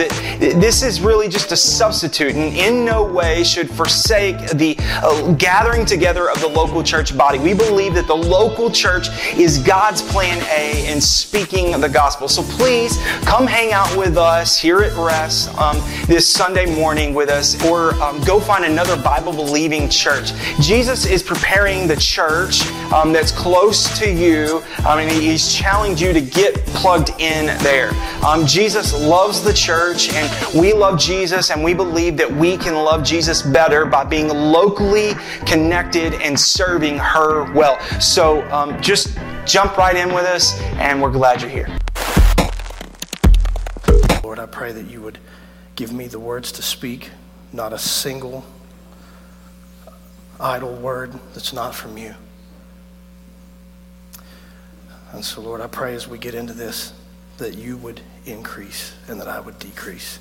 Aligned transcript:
that 0.00 0.10
this 0.40 0.82
is 0.82 1.00
really 1.00 1.28
just 1.28 1.52
a 1.52 1.56
substitute 1.56 2.34
and 2.34 2.56
in 2.56 2.84
no 2.84 3.04
way 3.04 3.44
should 3.44 3.70
forsake 3.70 4.38
the 4.50 4.74
uh, 5.02 5.32
gathering 5.32 5.84
together 5.84 6.30
of 6.30 6.40
the 6.40 6.48
local 6.48 6.82
church 6.82 7.16
body. 7.16 7.38
We 7.38 7.54
believe 7.54 7.94
that 7.94 8.06
the 8.06 8.16
local 8.16 8.70
church 8.70 9.08
is 9.34 9.58
God's 9.58 10.00
plan 10.00 10.42
A 10.50 10.90
in 10.90 11.00
speaking 11.00 11.78
the 11.80 11.88
gospel. 11.88 12.28
So 12.28 12.42
please 12.42 12.96
come 13.22 13.46
hang 13.46 13.72
out 13.72 13.94
with 13.96 14.16
us 14.16 14.58
here 14.58 14.80
at 14.80 14.96
Rest 14.96 15.54
um, 15.58 15.76
this 16.06 16.26
Sunday 16.26 16.74
morning 16.74 17.14
with 17.14 17.28
us 17.28 17.62
or 17.66 17.94
um, 18.02 18.20
go 18.22 18.40
find 18.40 18.64
another 18.64 19.00
Bible 19.02 19.32
believing 19.32 19.88
church. 19.88 20.32
Jesus 20.60 21.06
is 21.06 21.22
preparing 21.22 21.86
the 21.86 21.96
church 21.96 22.66
um, 22.92 23.12
that's 23.12 23.32
close 23.32 23.98
to 23.98 24.10
you. 24.10 24.62
I 24.78 24.96
mean, 24.96 25.08
he's 25.20 25.54
challenged 25.54 26.00
you 26.00 26.12
to 26.12 26.20
get 26.20 26.54
plugged 26.66 27.10
in 27.18 27.46
there. 27.62 27.90
Um, 28.24 28.46
Jesus 28.46 28.92
loves 28.92 29.42
the 29.42 29.52
church, 29.52 29.79
and 29.80 30.60
we 30.60 30.74
love 30.74 30.98
Jesus, 30.98 31.50
and 31.50 31.64
we 31.64 31.72
believe 31.72 32.18
that 32.18 32.30
we 32.30 32.58
can 32.58 32.74
love 32.74 33.02
Jesus 33.02 33.40
better 33.40 33.86
by 33.86 34.04
being 34.04 34.28
locally 34.28 35.14
connected 35.46 36.12
and 36.14 36.38
serving 36.38 36.98
her 36.98 37.50
well. 37.54 37.80
So 37.98 38.42
um, 38.50 38.80
just 38.82 39.16
jump 39.46 39.78
right 39.78 39.96
in 39.96 40.12
with 40.12 40.24
us, 40.24 40.60
and 40.74 41.00
we're 41.00 41.10
glad 41.10 41.40
you're 41.40 41.50
here. 41.50 41.78
Lord, 44.22 44.38
I 44.38 44.46
pray 44.46 44.72
that 44.72 44.86
you 44.90 45.00
would 45.00 45.18
give 45.76 45.92
me 45.92 46.08
the 46.08 46.20
words 46.20 46.52
to 46.52 46.62
speak, 46.62 47.10
not 47.50 47.72
a 47.72 47.78
single 47.78 48.44
idle 50.38 50.74
word 50.74 51.18
that's 51.32 51.54
not 51.54 51.74
from 51.74 51.96
you. 51.96 52.14
And 55.12 55.24
so, 55.24 55.40
Lord, 55.40 55.62
I 55.62 55.68
pray 55.68 55.94
as 55.94 56.06
we 56.06 56.18
get 56.18 56.34
into 56.34 56.52
this 56.52 56.92
that 57.38 57.54
you 57.54 57.78
would 57.78 58.02
increase 58.26 58.94
and 59.08 59.20
that 59.20 59.28
I 59.28 59.40
would 59.40 59.58
decrease. 59.58 60.18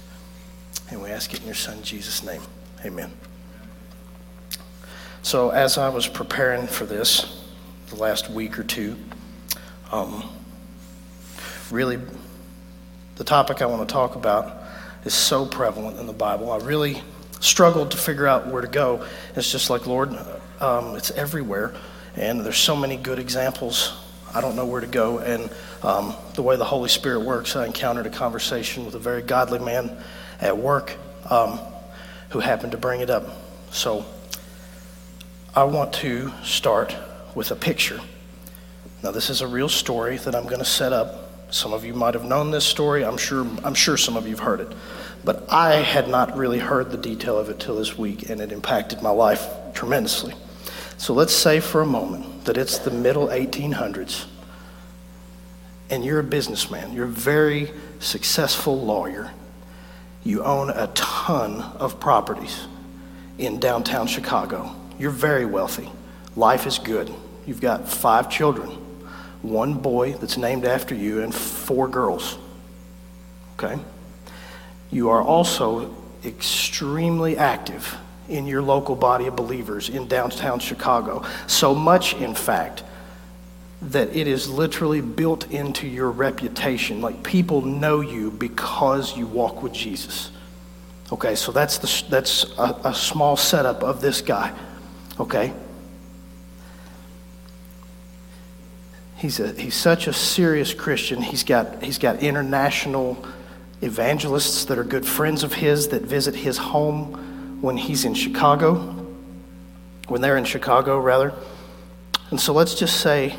And 0.92 1.02
we 1.02 1.10
ask 1.10 1.34
it 1.34 1.42
in 1.42 1.46
your 1.46 1.56
Son, 1.56 1.82
Jesus' 1.84 2.24
name. 2.24 2.42
Amen. 2.86 3.12
So, 5.22 5.50
as 5.50 5.78
I 5.78 5.90
was 5.90 6.08
preparing 6.08 6.66
for 6.66 6.86
this 6.86 7.44
the 7.88 7.96
last 7.96 8.30
week 8.30 8.58
or 8.58 8.64
two, 8.64 8.96
um, 9.92 10.24
really 11.70 12.00
the 13.16 13.24
topic 13.24 13.62
I 13.62 13.66
want 13.66 13.88
to 13.88 13.94
talk 13.94 14.16
about 14.16 14.64
is 15.04 15.14
so 15.14 15.46
prevalent 15.46 16.00
in 16.00 16.08
the 16.08 16.14
Bible. 16.14 16.52
I 16.52 16.58
really 16.58 17.02
struggled 17.42 17.92
to 17.92 17.98
figure 17.98 18.28
out 18.28 18.48
where 18.48 18.62
to 18.62 18.68
go. 18.68 19.06
It's 19.36 19.52
just 19.52 19.70
like, 19.70 19.88
Lord, 19.88 20.18
um, 20.60 20.96
it's 20.96 21.12
everywhere, 21.12 21.74
and 22.16 22.42
there's 22.42 22.58
so 22.58 22.76
many 22.76 22.98
good 22.98 23.20
examples 23.20 23.94
I 24.34 24.42
don't 24.42 24.56
know 24.56 24.66
where 24.66 24.82
to 24.82 24.88
go. 24.88 25.20
And 25.20 25.50
um, 25.84 26.16
the 26.36 26.42
way 26.42 26.56
the 26.56 26.66
Holy 26.66 26.90
Spirit 26.90 27.22
works, 27.22 27.56
I 27.56 27.66
encountered 27.66 28.06
a 28.06 28.10
conversation 28.10 28.86
with 28.86 28.96
a 28.96 29.00
very 29.00 29.22
godly 29.22 29.60
man 29.60 29.98
at 30.40 30.58
work 30.58 30.96
um, 31.30 31.60
who 32.30 32.40
happened 32.40 32.72
to 32.74 32.78
bring 32.78 33.02
it 33.02 33.10
up. 33.10 33.26
So 33.72 34.06
I 35.56 35.64
want 35.64 35.94
to 35.94 36.32
start 36.44 36.96
with 37.36 37.52
a 37.52 37.56
picture. 37.56 38.00
Now, 39.02 39.12
this 39.12 39.30
is 39.30 39.42
a 39.42 39.48
real 39.48 39.70
story 39.70 40.18
that 40.18 40.36
I'm 40.36 40.46
going 40.46 40.60
to 40.60 40.66
set 40.66 40.94
up. 40.94 41.54
Some 41.54 41.74
of 41.74 41.84
you 41.84 41.94
might 41.94 42.14
have 42.14 42.26
known 42.26 42.52
this 42.52 42.66
story. 42.66 43.04
I'm 43.04 43.18
sure, 43.18 43.48
I'm 43.64 43.74
sure 43.74 43.98
some 43.98 44.16
of 44.16 44.26
you 44.26 44.32
have 44.32 44.46
heard 44.46 44.60
it. 44.60 44.72
But 45.24 45.52
I 45.52 45.76
had 45.78 46.08
not 46.08 46.38
really 46.38 46.60
heard 46.60 46.92
the 46.92 46.98
detail 46.98 47.38
of 47.38 47.50
it 47.50 47.60
till 47.60 47.76
this 47.76 47.98
week, 47.98 48.30
and 48.30 48.40
it 48.40 48.52
impacted 48.52 49.02
my 49.02 49.10
life 49.10 49.48
tremendously. 49.74 50.34
So 50.98 51.14
let's 51.14 51.34
say 51.34 51.60
for 51.60 51.82
a 51.82 51.86
moment 51.86 52.26
that 52.46 52.58
it's 52.58 52.80
the 52.80 52.92
middle 52.92 53.28
1800s 53.28 54.26
and 55.90 56.06
you're 56.06 56.20
a 56.20 56.24
businessman, 56.24 56.94
you're 56.94 57.06
a 57.06 57.08
very 57.08 57.72
successful 58.00 58.80
lawyer, 58.80 59.32
you 60.24 60.44
own 60.44 60.70
a 60.70 60.88
ton 60.94 61.62
of 61.62 62.00
properties 62.00 62.68
in 63.38 63.60
downtown 63.60 64.06
Chicago, 64.06 64.76
you're 65.00 65.10
very 65.10 65.46
wealthy, 65.46 65.90
life 66.36 66.68
is 66.68 66.78
good, 66.78 67.12
you've 67.46 67.62
got 67.62 67.88
five 67.90 68.30
children, 68.30 68.70
one 69.42 69.74
boy 69.74 70.14
that's 70.14 70.38
named 70.38 70.66
after 70.66 70.94
you, 70.94 71.22
and 71.24 71.34
four 71.34 71.88
girls. 71.88 72.38
Okay? 73.58 73.80
You 74.92 75.10
are 75.10 75.22
also 75.22 75.96
extremely 76.24 77.38
active 77.38 77.96
in 78.30 78.48
your 78.48 78.62
local 78.62 78.96
body 78.96 79.28
of 79.28 79.36
believers 79.36 79.90
in 79.90 80.08
downtown 80.08 80.60
Chicago. 80.60 81.26
So 81.48 81.74
much, 81.76 82.14
in 82.16 82.36
fact, 82.36 82.84
that 83.82 84.16
it 84.16 84.28
is 84.28 84.50
literally 84.50 85.02
built 85.02 85.50
into 85.52 85.88
your 85.88 86.12
reputation. 86.12 87.02
Like 87.02 87.24
people 87.24 87.62
know 87.62 88.02
you 88.02 88.32
because 88.32 89.18
you 89.18 89.26
walk 89.26 89.64
with 89.64 89.74
Jesus. 89.74 90.32
Okay, 91.12 91.36
so 91.36 91.52
that's, 91.52 91.78
the, 91.78 92.10
that's 92.10 92.44
a, 92.58 92.82
a 92.86 92.94
small 92.94 93.36
setup 93.36 93.84
of 93.84 94.02
this 94.02 94.22
guy. 94.22 94.54
Okay? 95.20 95.54
He's, 99.16 99.40
a, 99.40 99.52
he's 99.54 99.76
such 99.76 100.08
a 100.08 100.14
serious 100.14 100.74
Christian. 100.74 101.22
He's 101.22 101.44
got, 101.44 101.84
he's 101.84 101.98
got 101.98 102.22
international 102.22 103.26
evangelists 103.82 104.66
that 104.66 104.78
are 104.78 104.84
good 104.84 105.06
friends 105.06 105.44
of 105.44 105.54
his 105.54 105.90
that 105.90 106.04
visit 106.04 106.36
his 106.36 106.58
home 106.58 107.29
when 107.62 107.78
he's 107.78 108.06
in 108.06 108.14
Chicago, 108.14 108.76
when 110.08 110.22
they're 110.22 110.38
in 110.38 110.46
Chicago, 110.46 111.00
rather. 111.00 111.34
And 112.30 112.40
so 112.40 112.54
let's 112.54 112.76
just 112.76 113.00
say 113.00 113.36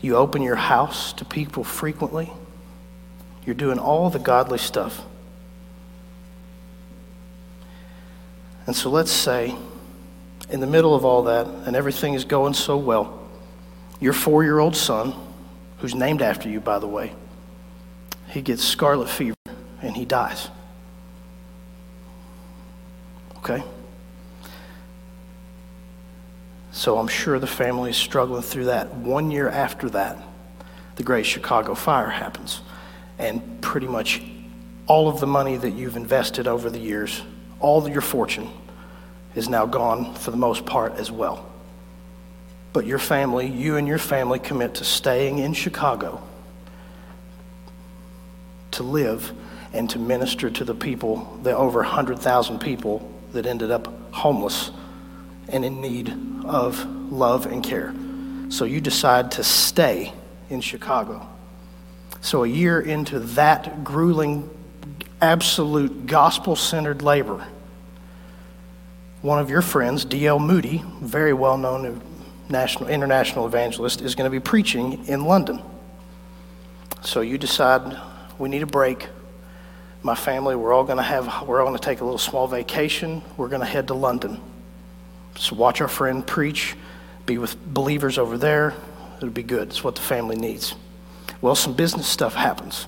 you 0.00 0.16
open 0.16 0.42
your 0.42 0.56
house 0.56 1.12
to 1.14 1.24
people 1.24 1.64
frequently. 1.64 2.30
You're 3.44 3.54
doing 3.54 3.78
all 3.78 4.10
the 4.10 4.18
godly 4.18 4.58
stuff. 4.58 5.04
And 8.66 8.76
so 8.76 8.90
let's 8.90 9.10
say, 9.10 9.54
in 10.50 10.60
the 10.60 10.66
middle 10.66 10.94
of 10.94 11.04
all 11.04 11.22
that, 11.24 11.46
and 11.66 11.74
everything 11.74 12.14
is 12.14 12.24
going 12.24 12.54
so 12.54 12.76
well, 12.76 13.26
your 14.00 14.12
four 14.12 14.44
year 14.44 14.58
old 14.58 14.76
son, 14.76 15.14
who's 15.78 15.94
named 15.94 16.20
after 16.20 16.48
you, 16.48 16.60
by 16.60 16.78
the 16.78 16.86
way, 16.86 17.14
he 18.28 18.42
gets 18.42 18.62
scarlet 18.62 19.08
fever 19.08 19.34
and 19.80 19.96
he 19.96 20.04
dies. 20.04 20.48
Okay? 23.38 23.62
So 26.72 26.98
I'm 26.98 27.08
sure 27.08 27.38
the 27.38 27.46
family 27.46 27.90
is 27.90 27.96
struggling 27.96 28.42
through 28.42 28.66
that. 28.66 28.94
One 28.94 29.30
year 29.30 29.48
after 29.48 29.90
that, 29.90 30.16
the 30.96 31.02
Great 31.02 31.26
Chicago 31.26 31.74
Fire 31.74 32.08
happens. 32.08 32.60
And 33.18 33.60
pretty 33.60 33.88
much 33.88 34.22
all 34.86 35.08
of 35.08 35.20
the 35.20 35.26
money 35.26 35.56
that 35.56 35.70
you've 35.70 35.96
invested 35.96 36.46
over 36.46 36.70
the 36.70 36.78
years, 36.78 37.20
all 37.58 37.88
your 37.88 38.00
fortune, 38.00 38.48
is 39.34 39.48
now 39.48 39.66
gone 39.66 40.14
for 40.14 40.30
the 40.30 40.36
most 40.36 40.66
part 40.66 40.94
as 40.94 41.10
well. 41.10 41.50
But 42.72 42.86
your 42.86 42.98
family, 42.98 43.48
you 43.48 43.76
and 43.76 43.88
your 43.88 43.98
family 43.98 44.38
commit 44.38 44.74
to 44.76 44.84
staying 44.84 45.38
in 45.38 45.54
Chicago 45.54 46.22
to 48.72 48.82
live 48.82 49.32
and 49.72 49.90
to 49.90 49.98
minister 49.98 50.48
to 50.48 50.64
the 50.64 50.74
people, 50.74 51.38
the 51.42 51.56
over 51.56 51.80
100,000 51.80 52.60
people 52.60 53.17
that 53.32 53.46
ended 53.46 53.70
up 53.70 54.12
homeless 54.12 54.70
and 55.48 55.64
in 55.64 55.80
need 55.80 56.12
of 56.44 56.84
love 57.10 57.46
and 57.46 57.62
care. 57.62 57.94
So 58.48 58.64
you 58.64 58.80
decide 58.80 59.32
to 59.32 59.44
stay 59.44 60.12
in 60.50 60.60
Chicago. 60.60 61.26
So 62.20 62.44
a 62.44 62.48
year 62.48 62.80
into 62.80 63.20
that 63.20 63.84
grueling, 63.84 64.50
absolute 65.20 66.06
gospel 66.06 66.56
centered 66.56 67.02
labor, 67.02 67.46
one 69.20 69.38
of 69.38 69.50
your 69.50 69.62
friends, 69.62 70.04
D.L. 70.04 70.38
Moody, 70.38 70.82
very 71.00 71.32
well 71.32 71.58
known 71.58 72.00
national, 72.48 72.88
international 72.88 73.46
evangelist, 73.46 74.00
is 74.00 74.14
going 74.14 74.30
to 74.30 74.30
be 74.30 74.40
preaching 74.40 75.06
in 75.06 75.24
London. 75.24 75.60
So 77.02 77.20
you 77.20 77.38
decide 77.38 77.98
we 78.38 78.48
need 78.48 78.62
a 78.62 78.66
break 78.66 79.08
my 80.02 80.14
family, 80.14 80.54
we're 80.54 80.72
all 80.72 80.84
going 80.84 80.98
to 80.98 81.02
have, 81.02 81.46
we're 81.46 81.60
all 81.60 81.66
going 81.66 81.78
to 81.78 81.84
take 81.84 82.00
a 82.00 82.04
little 82.04 82.18
small 82.18 82.46
vacation. 82.46 83.22
We're 83.36 83.48
going 83.48 83.60
to 83.60 83.66
head 83.66 83.88
to 83.88 83.94
London. 83.94 84.40
So 85.36 85.56
watch 85.56 85.80
our 85.80 85.88
friend 85.88 86.26
preach, 86.26 86.76
be 87.26 87.38
with 87.38 87.56
believers 87.72 88.18
over 88.18 88.38
there. 88.38 88.74
It'll 89.18 89.30
be 89.30 89.42
good. 89.42 89.68
It's 89.68 89.82
what 89.82 89.96
the 89.96 90.00
family 90.00 90.36
needs. 90.36 90.74
Well, 91.40 91.54
some 91.54 91.74
business 91.74 92.06
stuff 92.06 92.34
happens. 92.34 92.86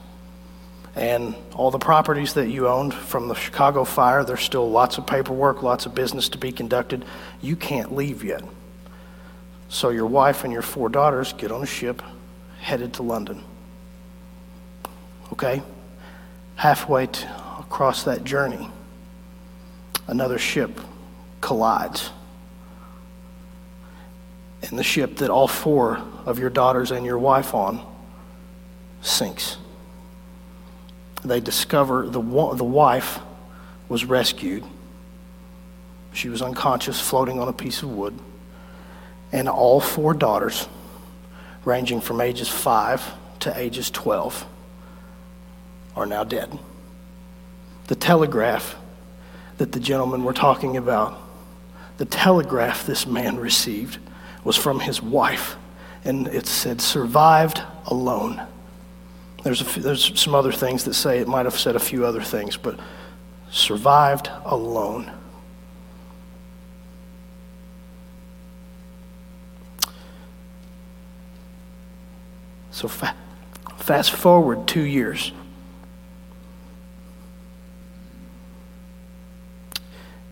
And 0.97 1.35
all 1.55 1.71
the 1.71 1.79
properties 1.79 2.35
that 2.35 2.49
you 2.49 2.67
owned 2.67 2.93
from 2.93 3.29
the 3.29 3.35
Chicago 3.35 3.85
fire, 3.85 4.25
there's 4.25 4.41
still 4.41 4.69
lots 4.69 4.99
of 4.99 5.07
paperwork, 5.07 5.63
lots 5.63 5.87
of 5.87 5.95
business 5.95 6.29
to 6.31 6.39
be 6.39 6.51
conducted. 6.51 7.05
You 7.41 7.55
can't 7.55 7.95
leave 7.95 8.25
yet. 8.25 8.43
So 9.69 9.91
your 9.91 10.07
wife 10.07 10.43
and 10.43 10.53
your 10.53 10.63
four 10.63 10.89
daughters 10.89 11.33
get 11.33 11.53
on 11.53 11.63
a 11.63 11.67
ship 11.67 12.03
headed 12.61 12.95
to 12.95 13.03
London. 13.03 13.45
Okay? 15.33 15.63
Halfway 16.61 17.05
across 17.59 18.03
that 18.03 18.23
journey, 18.23 18.69
another 20.07 20.39
ship 20.39 20.79
collides. 21.41 22.11
And 24.61 24.79
the 24.79 24.83
ship 24.83 25.17
that 25.17 25.31
all 25.31 25.49
four 25.49 26.03
of 26.27 26.39
your 26.39 26.51
daughters 26.51 26.91
and 26.91 27.07
your 27.07 27.17
wife 27.17 27.55
on 27.55 27.83
sinks. 29.01 29.57
They 31.25 31.41
discover 31.41 32.05
the, 32.05 32.21
the 32.21 32.63
wife 32.63 33.21
was 33.89 34.05
rescued. 34.05 34.63
She 36.13 36.29
was 36.29 36.43
unconscious, 36.43 37.01
floating 37.01 37.41
on 37.41 37.49
a 37.49 37.55
piece 37.55 37.83
of 37.83 37.91
wood. 37.91 38.19
And 39.33 39.49
all 39.49 39.81
four 39.81 40.13
daughters, 40.13 40.69
ranging 41.65 42.03
from 42.03 42.21
ages 42.21 42.49
5 42.49 43.15
to 43.39 43.59
ages 43.59 43.91
12, 43.91 44.45
are 45.97 46.07
now 46.07 46.25
dead. 46.25 46.59
The 47.89 47.95
telegraph 47.95 48.77
that 49.59 49.73
the 49.73 49.81
gentlemen 49.81 50.25
were 50.25 50.33
talking 50.33 50.77
about, 50.77 51.21
the 51.99 52.05
telegraph 52.05 52.87
this 52.87 53.07
man 53.07 53.39
received 53.39 53.99
was 54.45 54.57
from 54.57 54.81
his 54.81 55.03
wife, 55.03 55.57
and 56.05 56.29
it 56.29 56.47
said, 56.47 56.81
survived 56.81 57.63
alone. 57.87 58.41
There's, 59.43 59.75
there's 59.77 60.19
some 60.19 60.35
other 60.35 60.53
things 60.53 60.85
that 60.85 60.95
say 60.95 61.19
it 61.19 61.29
might 61.29 61.47
have 61.47 61.59
said 61.59 61.77
a 61.77 61.81
few 61.81 62.07
other 62.07 62.23
things, 62.23 62.57
but 62.57 62.79
survived 63.51 64.31
alone. 64.45 65.11
So 72.71 72.89
fa- 72.89 73.17
fast 73.77 74.13
forward 74.13 74.67
two 74.67 74.83
years. 74.85 75.33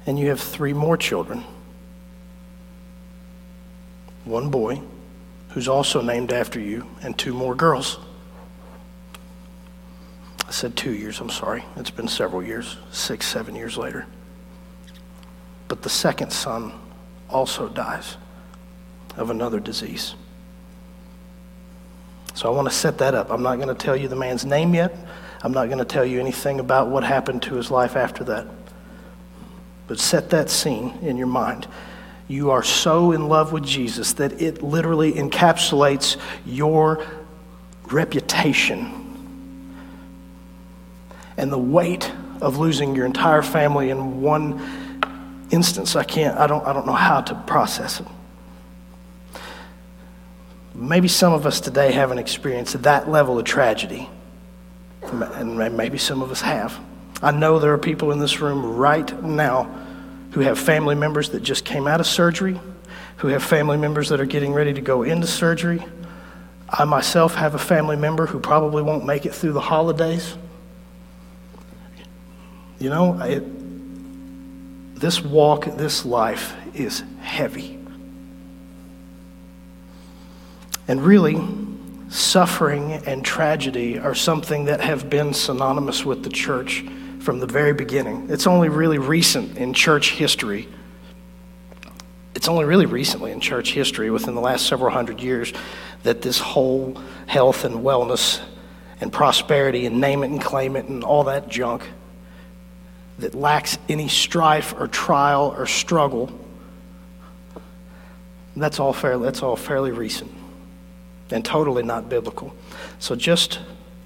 And 0.09 0.19
you 0.19 0.31
have 0.31 0.41
three 0.41 0.73
more 0.73 0.97
children 0.97 1.45
one 4.25 4.49
boy, 4.49 4.81
who's 5.51 5.69
also 5.69 6.01
named 6.01 6.33
after 6.33 6.59
you, 6.59 6.87
and 7.03 7.17
two 7.17 7.35
more 7.35 7.55
girls. 7.55 7.99
I 10.47 10.51
said 10.51 10.77
two 10.77 10.95
years, 10.95 11.21
I'm 11.21 11.29
sorry. 11.29 11.63
It's 11.77 11.91
been 11.91 12.09
several 12.09 12.43
years, 12.43 12.79
six, 12.91 13.27
seven 13.27 13.55
years 13.55 13.77
later. 13.77 14.07
But 15.67 15.83
the 15.83 15.91
second 15.91 16.33
son 16.33 16.73
also 17.29 17.69
dies 17.69 18.17
of 19.17 19.29
another 19.29 19.61
disease. 19.61 20.15
So 22.33 22.51
I 22.51 22.57
want 22.57 22.67
to 22.69 22.75
set 22.75 22.97
that 22.99 23.15
up. 23.15 23.31
I'm 23.31 23.43
not 23.43 23.57
going 23.57 23.69
to 23.69 23.75
tell 23.75 23.97
you 23.97 24.09
the 24.09 24.17
man's 24.17 24.47
name 24.47 24.75
yet. 24.75 24.97
I'm 25.43 25.53
not 25.53 25.67
going 25.67 25.79
to 25.79 25.85
tell 25.85 26.05
you 26.05 26.19
anything 26.19 26.61
about 26.61 26.89
what 26.89 27.05
happened 27.05 27.43
to 27.43 27.57
his 27.57 27.71
life 27.71 27.95
after 27.95 28.25
that. 28.25 28.47
But 29.89 29.99
set 29.99 30.31
that 30.31 30.51
scene 30.51 30.99
in 31.03 31.17
your 31.17 31.27
mind 31.27 31.67
you 32.29 32.51
are 32.51 32.63
so 32.63 33.13
in 33.13 33.27
love 33.27 33.53
with 33.53 33.65
Jesus 33.65 34.13
that 34.15 34.41
it 34.41 34.63
literally 34.63 35.15
encapsulates 35.15 36.19
your 36.45 37.05
reputation 37.91 38.95
and 41.39 41.51
the 41.51 41.59
weight 41.59 42.13
of 42.43 42.59
losing 42.59 42.95
your 42.95 43.07
entire 43.07 43.41
family 43.41 43.89
in 43.89 44.21
one 44.21 45.47
instance. 45.51 45.97
I 45.97 46.05
can't, 46.05 46.37
I 46.37 46.47
don't, 46.47 46.65
I 46.67 46.75
don't 46.75 46.87
know 46.87 46.93
how 46.93 47.23
to 47.23 47.35
process 47.47 48.01
it. 48.01 48.07
Maybe 50.75 51.09
some 51.09 51.33
of 51.33 51.47
us 51.47 51.61
today 51.61 51.93
haven't 51.93 52.19
experienced 52.19 52.83
that 52.83 53.09
level 53.09 53.39
of 53.39 53.45
tragedy, 53.45 54.09
and 55.03 55.77
maybe 55.77 55.99
some 55.99 56.23
of 56.23 56.31
us 56.31 56.43
have. 56.43 56.79
I 57.23 57.33
know 57.33 57.59
there 57.59 57.73
are 57.73 57.79
people 57.79 58.13
in 58.13 58.21
this 58.21 58.41
room 58.41 58.77
right 58.77 59.23
now 59.23 59.65
who 60.33 60.41
have 60.41 60.59
family 60.59 60.95
members 60.95 61.31
that 61.31 61.43
just 61.43 61.65
came 61.65 61.89
out 61.89 62.01
of 62.01 62.07
surgery, 62.07 62.61
who 63.17 63.29
have 63.29 63.43
family 63.43 63.77
members 63.77 64.11
that 64.11 64.21
are 64.21 64.27
getting 64.27 64.53
ready 64.53 64.73
to 64.73 64.81
go 64.81 65.03
into 65.03 65.27
surgery. 65.27 65.85
I 66.69 66.85
myself 66.85 67.35
have 67.35 67.55
a 67.55 67.59
family 67.59 67.97
member 67.97 68.27
who 68.27 68.39
probably 68.39 68.83
won't 68.83 69.05
make 69.05 69.27
it 69.27 69.35
through 69.35 69.53
the 69.53 69.61
holidays. 69.61 70.37
You 72.79 72.91
know, 72.91 73.21
it, 73.21 73.43
this 75.01 75.21
walk, 75.21 75.65
this 75.65 76.05
life 76.05 76.55
is 76.75 77.03
heavy. 77.21 77.79
And 80.87 81.05
really, 81.05 81.37
suffering 82.11 82.93
and 82.93 83.25
tragedy 83.25 83.99
are 83.99 84.15
something 84.15 84.67
that 84.67 84.81
have 84.81 85.11
been 85.11 85.35
synonymous 85.35 86.05
with 86.05 86.23
the 86.23 86.31
church 86.31 86.85
from 87.29 87.41
the 87.41 87.47
very 87.47 87.75
beginning. 87.75 88.27
It's 88.31 88.47
only 88.47 88.71
really 88.71 88.97
recent 88.97 89.59
in 89.59 89.75
church 89.75 90.13
history. 90.13 90.67
It's 92.35 92.49
only 92.49 92.65
really 92.65 92.87
recently 92.87 93.33
in 93.33 93.41
church 93.41 93.75
history, 93.75 94.11
within 94.11 94.35
the 94.35 94.41
last 94.41 94.67
several 94.67 94.91
hundred 94.91 95.21
years, 95.21 95.53
that 96.05 96.23
this 96.23 96.39
whole 96.39 96.99
health 97.27 97.67
and 97.67 97.85
wellness 97.85 98.41
and 99.03 99.13
prosperity 99.13 99.85
and 99.85 100.01
name 100.01 100.23
it 100.23 100.31
and 100.31 100.41
claim 100.41 100.75
it 100.75 100.87
and 100.87 101.05
all 101.05 101.25
that 101.25 101.51
junk 101.51 101.87
that 103.19 103.35
lacks 103.35 103.77
any 103.91 104.09
strife 104.09 104.73
or 104.79 104.89
trial 104.89 105.55
or 105.55 105.67
struggle. 105.67 106.31
That's 108.57 108.81
all 108.81 108.95
fairly, 108.95 109.25
that's 109.25 109.43
all 109.43 109.55
fairly 109.55 109.93
recent 109.93 110.33
and 111.31 111.45
totally 111.45 111.83
not 111.83 112.09
biblical. 112.09 112.57
So 112.99 113.15
just 113.15 113.61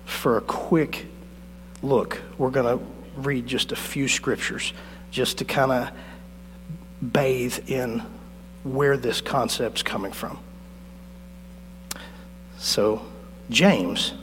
for 0.07 0.39
a 0.39 0.41
quick 0.41 1.07
look, 1.85 2.21
we're 2.37 2.51
going 2.51 2.79
to 2.81 2.85
read 3.17 3.47
just 3.47 3.73
a 3.73 3.77
few 3.77 4.09
scriptures 4.09 4.73
just 5.11 5.39
to 5.39 5.45
kind 5.45 5.73
of 5.73 5.91
bathe 7.13 7.69
in 7.69 8.03
where 8.65 8.97
this 8.97 9.21
concept's 9.21 9.83
coming 9.83 10.13
from. 10.13 10.39
So, 12.59 13.03
James 13.51 14.15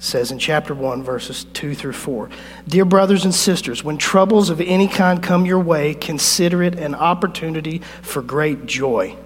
says 0.00 0.30
in 0.30 0.38
chapter 0.38 0.74
1, 0.74 1.02
verses 1.02 1.44
2 1.54 1.74
through 1.74 1.92
4 1.92 2.30
Dear 2.66 2.84
brothers 2.84 3.24
and 3.24 3.34
sisters, 3.34 3.82
when 3.82 3.96
troubles 3.96 4.50
of 4.50 4.60
any 4.60 4.88
kind 4.88 5.22
come 5.22 5.46
your 5.46 5.60
way, 5.60 5.94
consider 5.94 6.62
it 6.62 6.78
an 6.78 6.94
opportunity 6.94 7.78
for 8.02 8.22
great 8.22 8.66
joy. 8.66 9.16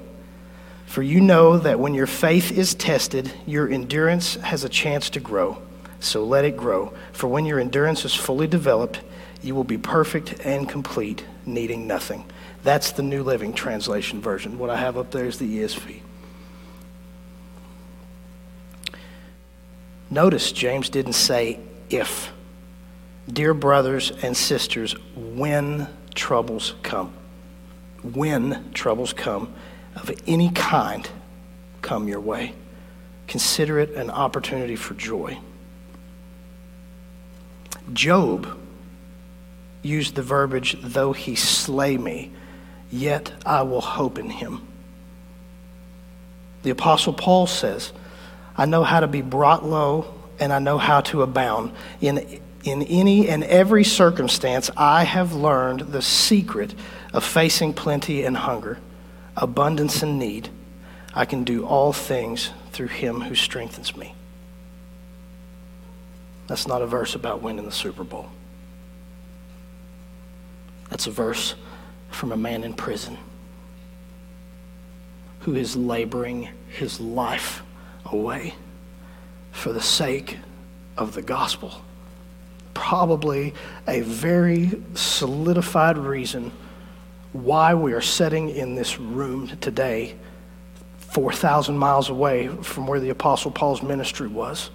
For 0.87 1.03
you 1.03 1.23
know 1.23 1.57
that 1.59 1.81
when 1.81 1.95
your 1.95 2.07
faith 2.07 2.53
is 2.53 2.75
tested, 2.75 3.33
your 3.47 3.69
endurance 3.69 4.35
has 4.37 4.62
a 4.62 4.69
chance 4.69 5.09
to 5.11 5.21
grow 5.21 5.62
so 6.02 6.25
let 6.25 6.44
it 6.44 6.56
grow. 6.56 6.92
For 7.12 7.28
when 7.28 7.47
your 7.47 7.61
endurance 7.61 8.04
is 8.04 8.14
fully 8.14 8.47
developed, 8.47 9.00
you 9.42 9.54
will 9.54 9.64
be 9.64 9.78
perfect 9.78 10.40
and 10.44 10.68
complete, 10.68 11.25
needing 11.47 11.87
nothing. 11.87 12.25
That's 12.62 12.92
the 12.92 13.02
New 13.02 13.23
Living 13.23 13.52
Translation 13.52 14.21
version. 14.21 14.59
What 14.59 14.71
I 14.71 14.76
have 14.76 14.97
up 14.97 15.11
there 15.11 15.26
is 15.26 15.38
the 15.38 15.59
ESV. 15.59 16.00
Notice 20.11 20.52
James 20.52 20.90
didn't 20.90 21.14
say 21.14 21.59
if. 21.88 22.32
Dear 23.32 23.54
brothers 23.54 24.11
and 24.23 24.37
sisters, 24.37 24.94
when 25.16 25.88
troubles 26.14 26.75
come, 26.82 27.12
when 28.02 28.73
troubles 28.75 29.12
come 29.12 29.54
of 29.94 30.11
any 30.26 30.50
kind 30.50 31.09
come 31.80 32.09
your 32.09 32.21
way, 32.21 32.54
consider 33.26 33.78
it 33.78 33.90
an 33.94 34.11
opportunity 34.11 34.76
for 34.76 34.94
joy. 34.94 35.38
Job 37.93 38.59
used 39.83 40.14
the 40.14 40.23
verbiage, 40.23 40.76
though 40.83 41.12
he 41.12 41.35
slay 41.35 41.97
me, 41.97 42.31
yet 42.91 43.33
I 43.45 43.62
will 43.62 43.81
hope 43.81 44.19
in 44.19 44.31
him. 44.31 44.67
The 46.62 46.71
Apostle 46.71 47.12
Paul 47.12 47.47
says, 47.47 47.93
I 48.57 48.67
know 48.67 48.85
how 48.85 49.00
to 49.00 49.09
be 49.09 49.23
brought 49.23 49.64
low 49.64 50.14
and 50.38 50.52
I 50.52 50.59
know 50.59 50.79
how 50.79 51.00
to 51.02 51.23
abound. 51.23 51.73
In, 52.00 52.41
in 52.64 52.83
any 52.83 53.29
and 53.29 53.43
every 53.45 53.85
circumstance, 53.85 54.71
I 54.76 55.05
have 55.05 55.33
learned 55.33 55.81
the 55.81 56.02
secret 56.02 56.75
of 57.12 57.25
facing 57.25 57.75
plenty 57.75 58.25
and 58.25 58.37
hunger, 58.37 58.79
abundance 59.37 60.02
and 60.02 60.19
need. 60.19 60.49
I 61.14 61.25
can 61.25 61.45
do 61.45 61.64
all 61.67 61.93
things 61.93 62.50
through 62.71 62.88
him 62.88 63.23
who 63.23 63.35
strengthens 63.35 63.97
me. 63.97 64.14
That's 66.52 66.68
not 66.68 66.82
a 66.82 66.87
verse 66.87 67.14
about 67.14 67.40
winning 67.40 67.64
the 67.64 67.73
Super 67.73 68.04
Bowl. 68.04 68.28
That's 70.90 71.06
a 71.06 71.11
verse 71.11 71.54
from 72.11 72.30
a 72.30 72.37
man 72.37 72.62
in 72.62 72.75
prison 72.75 73.16
who 75.40 75.54
is 75.54 75.76
laboring 75.76 76.50
his 76.68 77.00
life 77.00 77.62
away 78.04 78.54
for 79.50 79.73
the 79.73 79.80
sake 79.80 80.37
of 80.99 81.14
the 81.14 81.23
gospel. 81.23 81.73
Probably 82.75 83.54
a 83.88 84.02
very 84.02 84.73
solidified 84.92 85.97
reason 85.97 86.52
why 87.32 87.73
we 87.73 87.94
are 87.94 88.02
sitting 88.02 88.50
in 88.50 88.75
this 88.75 88.99
room 88.99 89.49
today, 89.62 90.16
4,000 90.99 91.78
miles 91.78 92.11
away 92.11 92.49
from 92.49 92.87
where 92.87 93.00
the 93.00 93.09
Apostle 93.09 93.50
Paul's 93.50 93.82
ministry 93.82 94.28
was, 94.28 94.68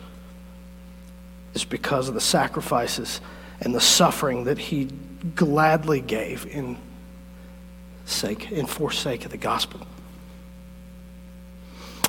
is 1.53 1.65
because 1.65 2.07
of 2.07 2.13
the 2.13 2.21
sacrifices 2.21 3.21
and 3.59 3.73
the 3.73 3.81
suffering 3.81 4.43
that 4.45 4.57
he 4.57 4.89
gladly 5.35 6.01
gave 6.01 6.45
in 6.45 6.77
sake, 8.05 8.51
in 8.51 8.65
forsake 8.65 9.25
of 9.25 9.31
the 9.31 9.37
gospel. 9.37 9.81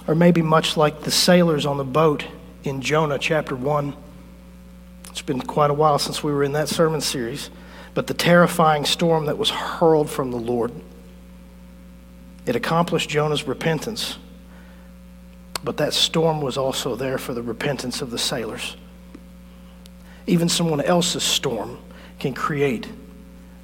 Or 0.07 0.14
maybe 0.14 0.42
much 0.42 0.76
like 0.76 1.02
the 1.02 1.11
sailors 1.11 1.66
on 1.66 1.76
the 1.76 1.85
boat 1.85 2.25
in 2.64 2.80
Jonah 2.80 3.18
chapter 3.18 3.54
1. 3.54 3.95
It's 5.11 5.23
been 5.23 5.40
quite 5.40 5.71
a 5.71 5.75
while 5.75 5.99
since 5.99 6.23
we 6.23 6.33
were 6.33 6.45
in 6.45 6.52
that 6.52 6.68
sermon 6.68 7.00
series, 7.00 7.50
but 7.95 8.07
the 8.07 8.14
terrifying 8.14 8.85
storm 8.85 9.26
that 9.26 9.38
was 9.38 9.50
hurled 9.50 10.09
from 10.09 10.30
the 10.30 10.38
Lord. 10.38 10.73
It 12.47 12.57
accomplished 12.57 13.11
Jonah's 13.11 13.47
repentance, 13.47 14.16
but 15.62 15.76
that 15.78 15.92
storm 15.92 16.40
was 16.40 16.57
also 16.57 16.95
there 16.95 17.18
for 17.18 17.35
the 17.35 17.42
repentance 17.42 18.00
of 18.00 18.11
the 18.11 18.18
sailors. 18.18 18.76
Even 20.28 20.49
someone 20.49 20.80
else's 20.80 21.25
storm 21.25 21.78
can 22.20 22.35
create 22.35 22.87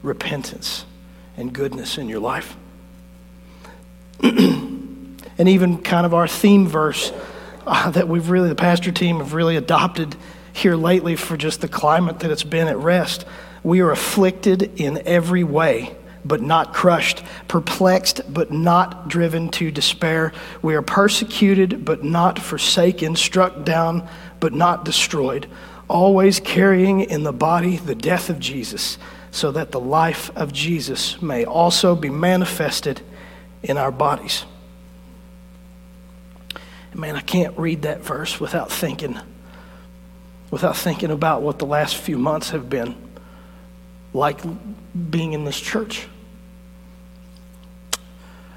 repentance 0.02 0.84
and 1.36 1.52
goodness 1.52 1.98
in 1.98 2.08
your 2.08 2.20
life. 2.20 2.56
and 4.22 5.48
even 5.48 5.78
kind 5.78 6.06
of 6.06 6.14
our 6.14 6.26
theme 6.26 6.66
verse 6.66 7.12
uh, 7.66 7.90
that 7.90 8.08
we've 8.08 8.30
really, 8.30 8.48
the 8.48 8.54
pastor 8.54 8.92
team 8.92 9.18
have 9.18 9.34
really 9.34 9.56
adopted 9.56 10.16
here 10.52 10.76
lately 10.76 11.16
for 11.16 11.36
just 11.36 11.60
the 11.60 11.68
climate 11.68 12.20
that 12.20 12.30
it's 12.30 12.44
been 12.44 12.68
at 12.68 12.78
rest. 12.78 13.26
We 13.62 13.80
are 13.80 13.90
afflicted 13.90 14.80
in 14.80 15.02
every 15.06 15.44
way, 15.44 15.94
but 16.24 16.40
not 16.40 16.72
crushed, 16.72 17.22
perplexed, 17.48 18.20
but 18.32 18.52
not 18.52 19.08
driven 19.08 19.50
to 19.50 19.70
despair. 19.70 20.32
We 20.62 20.74
are 20.74 20.82
persecuted, 20.82 21.84
but 21.84 22.04
not 22.04 22.38
forsaken, 22.38 23.16
struck 23.16 23.64
down, 23.64 24.08
but 24.40 24.52
not 24.52 24.84
destroyed, 24.84 25.46
always 25.88 26.40
carrying 26.40 27.00
in 27.00 27.22
the 27.22 27.32
body 27.32 27.76
the 27.76 27.94
death 27.94 28.30
of 28.30 28.38
Jesus 28.38 28.98
so 29.30 29.50
that 29.52 29.72
the 29.72 29.80
life 29.80 30.30
of 30.36 30.52
Jesus 30.52 31.20
may 31.20 31.44
also 31.44 31.94
be 31.94 32.10
manifested 32.10 33.00
in 33.62 33.76
our 33.76 33.90
bodies. 33.90 34.44
Man, 36.94 37.16
I 37.16 37.20
can't 37.20 37.58
read 37.58 37.82
that 37.82 38.02
verse 38.02 38.38
without 38.38 38.70
thinking 38.70 39.18
without 40.50 40.76
thinking 40.76 41.10
about 41.10 41.42
what 41.42 41.58
the 41.58 41.66
last 41.66 41.96
few 41.96 42.16
months 42.16 42.50
have 42.50 42.70
been 42.70 42.94
like 44.12 44.40
being 45.10 45.32
in 45.32 45.44
this 45.44 45.58
church. 45.58 46.06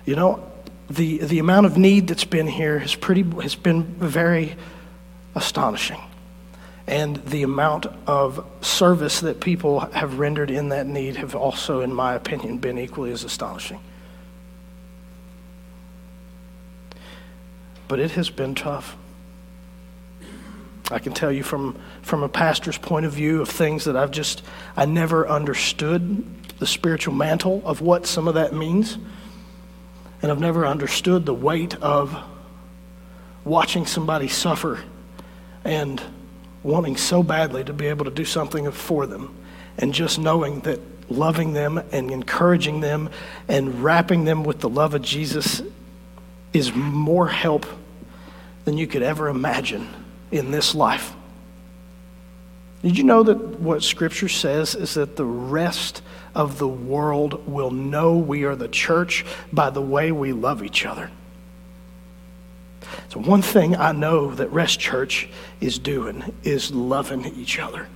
You 0.05 0.15
know, 0.15 0.51
the, 0.91 1.17
the 1.17 1.39
amount 1.39 1.65
of 1.65 1.75
need 1.75 2.07
that's 2.07 2.23
been 2.23 2.45
here 2.45 2.77
has, 2.77 2.93
pretty, 2.93 3.23
has 3.41 3.55
been 3.55 3.83
very 3.83 4.55
astonishing 5.33 5.99
and 6.87 7.17
the 7.17 7.43
amount 7.43 7.85
of 8.07 8.45
service 8.61 9.19
that 9.19 9.41
people 9.41 9.81
have 9.91 10.19
rendered 10.19 10.49
in 10.49 10.69
that 10.69 10.87
need 10.87 11.17
have 11.17 11.35
also, 11.35 11.81
in 11.81 11.93
my 11.93 12.13
opinion, 12.13 12.57
been 12.57 12.79
equally 12.79 13.11
as 13.11 13.25
astonishing. 13.25 13.79
But 17.89 17.99
it 17.99 18.11
has 18.11 18.29
been 18.29 18.55
tough. 18.55 18.95
I 20.89 20.99
can 20.99 21.13
tell 21.13 21.31
you 21.31 21.43
from, 21.43 21.77
from 22.01 22.23
a 22.23 22.29
pastor's 22.29 22.77
point 22.77 23.05
of 23.05 23.11
view 23.11 23.41
of 23.41 23.49
things 23.49 23.83
that 23.83 23.97
I've 23.97 24.11
just, 24.11 24.41
I 24.77 24.85
never 24.85 25.27
understood 25.27 26.25
the 26.59 26.67
spiritual 26.67 27.13
mantle 27.13 27.61
of 27.65 27.81
what 27.81 28.05
some 28.05 28.29
of 28.29 28.35
that 28.35 28.53
means. 28.53 28.97
And 30.21 30.31
I've 30.31 30.39
never 30.39 30.65
understood 30.65 31.25
the 31.25 31.33
weight 31.33 31.75
of 31.81 32.17
watching 33.43 33.85
somebody 33.85 34.29
suffer 34.29 34.79
and 35.65 36.01
wanting 36.63 36.97
so 36.97 37.23
badly 37.23 37.63
to 37.63 37.73
be 37.73 37.87
able 37.87 38.05
to 38.05 38.11
do 38.11 38.25
something 38.25 38.69
for 38.71 39.05
them, 39.05 39.35
and 39.77 39.93
just 39.93 40.19
knowing 40.19 40.61
that 40.61 40.79
loving 41.09 41.53
them 41.53 41.81
and 41.91 42.11
encouraging 42.11 42.81
them 42.81 43.09
and 43.47 43.83
wrapping 43.83 44.25
them 44.25 44.43
with 44.43 44.59
the 44.59 44.69
love 44.69 44.93
of 44.93 45.01
Jesus 45.01 45.61
is 46.53 46.73
more 46.73 47.27
help 47.27 47.65
than 48.65 48.77
you 48.77 48.87
could 48.87 49.03
ever 49.03 49.29
imagine 49.29 49.87
in 50.31 50.51
this 50.51 50.75
life. 50.75 51.13
Did 52.83 52.97
you 52.97 53.03
know 53.03 53.23
that 53.23 53.37
what 53.59 53.83
Scripture 53.83 54.29
says 54.29 54.75
is 54.75 54.93
that 54.95 55.15
the 55.15 55.25
rest 55.25 56.01
of 56.35 56.59
the 56.59 56.67
world 56.67 57.47
will 57.47 57.71
know 57.71 58.17
we 58.17 58.43
are 58.43 58.55
the 58.55 58.67
church 58.67 59.25
by 59.51 59.69
the 59.69 59.81
way 59.81 60.11
we 60.11 60.33
love 60.33 60.63
each 60.63 60.85
other? 60.85 61.09
So, 63.09 63.19
one 63.19 63.41
thing 63.41 63.75
I 63.75 63.91
know 63.91 64.33
that 64.35 64.51
Rest 64.51 64.79
Church 64.79 65.29
is 65.59 65.79
doing 65.79 66.33
is 66.43 66.71
loving 66.71 67.25
each 67.25 67.59
other. 67.59 67.87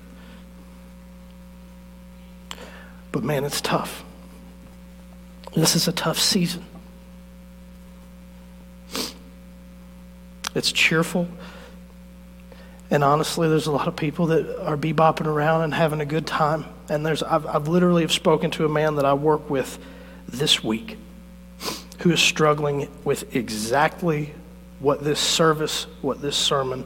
But 3.12 3.24
man, 3.24 3.44
it's 3.44 3.62
tough. 3.62 4.04
This 5.54 5.76
is 5.76 5.88
a 5.88 5.92
tough 5.92 6.18
season. 6.18 6.66
It's 10.56 10.72
cheerful. 10.72 11.28
And 12.90 13.06
honestly, 13.06 13.48
there's 13.48 13.68
a 13.68 13.72
lot 13.72 13.88
of 13.88 13.96
people 13.96 14.28
that 14.28 14.66
are 14.66 14.76
bebopping 14.76 15.26
around 15.26 15.62
and 15.62 15.74
having 15.74 16.02
a 16.02 16.06
good 16.06 16.28
time. 16.28 16.66
And 16.90 17.06
there's, 17.06 17.24
I've, 17.24 17.46
I've 17.46 17.68
literally 17.70 18.02
have 18.02 18.12
spoken 18.12 18.52
to 18.52 18.66
a 18.66 18.70
man 18.70 18.96
that 18.96 19.06
I 19.06 19.14
work 19.14 19.50
with 19.50 19.80
this 20.28 20.62
week 20.62 20.98
who 22.00 22.12
is 22.12 22.20
struggling 22.20 22.90
with 23.06 23.34
exactly 23.36 24.34
what 24.82 25.04
this 25.04 25.20
service, 25.20 25.86
what 26.02 26.22
this 26.22 26.36
sermon, 26.36 26.84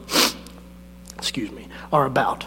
excuse 1.17 1.51
me, 1.51 1.67
are 1.91 2.05
about. 2.05 2.45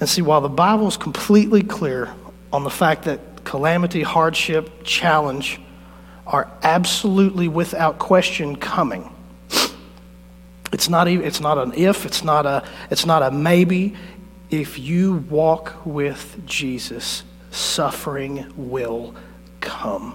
And 0.00 0.08
see, 0.08 0.22
while 0.22 0.40
the 0.40 0.48
Bible 0.48 0.86
is 0.86 0.96
completely 0.96 1.62
clear 1.62 2.14
on 2.52 2.62
the 2.62 2.70
fact 2.70 3.04
that 3.04 3.44
calamity, 3.44 4.02
hardship, 4.02 4.84
challenge 4.84 5.60
are 6.26 6.50
absolutely 6.62 7.48
without 7.48 7.98
question 7.98 8.56
coming. 8.56 9.10
It's 10.72 10.88
not, 10.88 11.06
even, 11.06 11.24
it's 11.24 11.40
not 11.40 11.56
an 11.56 11.72
if, 11.74 12.04
it's 12.04 12.24
not 12.24 12.46
a, 12.46 12.66
it's 12.90 13.06
not 13.06 13.22
a 13.22 13.30
maybe. 13.30 13.94
If 14.50 14.76
you 14.76 15.24
walk 15.30 15.86
with 15.86 16.42
Jesus, 16.46 17.22
suffering 17.52 18.52
will 18.56 19.14
come. 19.64 20.14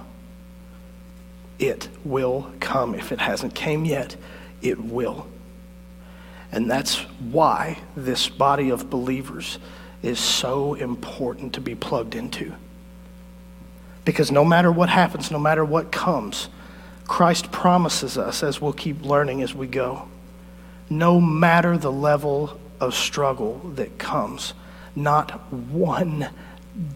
It 1.57 1.89
will 2.05 2.51
come. 2.61 2.95
If 2.95 3.11
it 3.11 3.19
hasn't 3.19 3.53
came 3.53 3.83
yet, 3.83 4.15
it 4.61 4.79
will. 4.79 5.27
And 6.51 6.71
that's 6.71 6.99
why 7.19 7.79
this 7.97 8.29
body 8.29 8.69
of 8.69 8.89
believers 8.89 9.59
is 10.01 10.19
so 10.19 10.75
important 10.75 11.53
to 11.53 11.61
be 11.61 11.75
plugged 11.75 12.15
into. 12.15 12.53
Because 14.05 14.31
no 14.31 14.45
matter 14.45 14.71
what 14.71 14.89
happens, 14.89 15.29
no 15.29 15.39
matter 15.39 15.65
what 15.65 15.91
comes, 15.91 16.47
Christ 17.05 17.51
promises 17.51 18.17
us, 18.17 18.41
as 18.43 18.61
we'll 18.61 18.73
keep 18.73 19.03
learning 19.03 19.41
as 19.41 19.53
we 19.53 19.67
go, 19.67 20.07
no 20.89 21.19
matter 21.19 21.77
the 21.77 21.91
level 21.91 22.57
of 22.79 22.95
struggle 22.95 23.59
that 23.75 23.97
comes, 23.97 24.53
not 24.95 25.31
one 25.51 26.29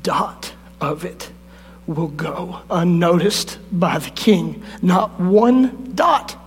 dot 0.02 0.54
of 0.80 1.04
it 1.04 1.32
will 1.88 2.08
go 2.08 2.62
unnoticed 2.70 3.60
by 3.72 3.98
the 3.98 4.10
king. 4.10 4.64
Not 4.82 5.20
one 5.20 5.92
dot. 5.96 6.38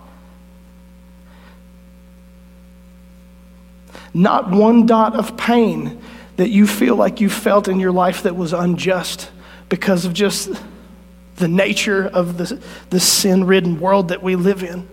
Not 4.13 4.49
one 4.49 4.85
dot 4.85 5.15
of 5.15 5.37
pain 5.37 6.01
that 6.37 6.49
you 6.49 6.65
feel 6.67 6.95
like 6.95 7.21
you 7.21 7.29
felt 7.29 7.67
in 7.67 7.79
your 7.79 7.91
life 7.91 8.23
that 8.23 8.35
was 8.35 8.53
unjust 8.53 9.29
because 9.69 10.05
of 10.05 10.13
just 10.13 10.49
the 11.35 11.47
nature 11.47 12.07
of 12.07 12.37
the, 12.37 12.61
the 12.89 12.99
sin 12.99 13.43
ridden 13.43 13.79
world 13.79 14.09
that 14.09 14.23
we 14.23 14.35
live 14.35 14.63
in. 14.63 14.87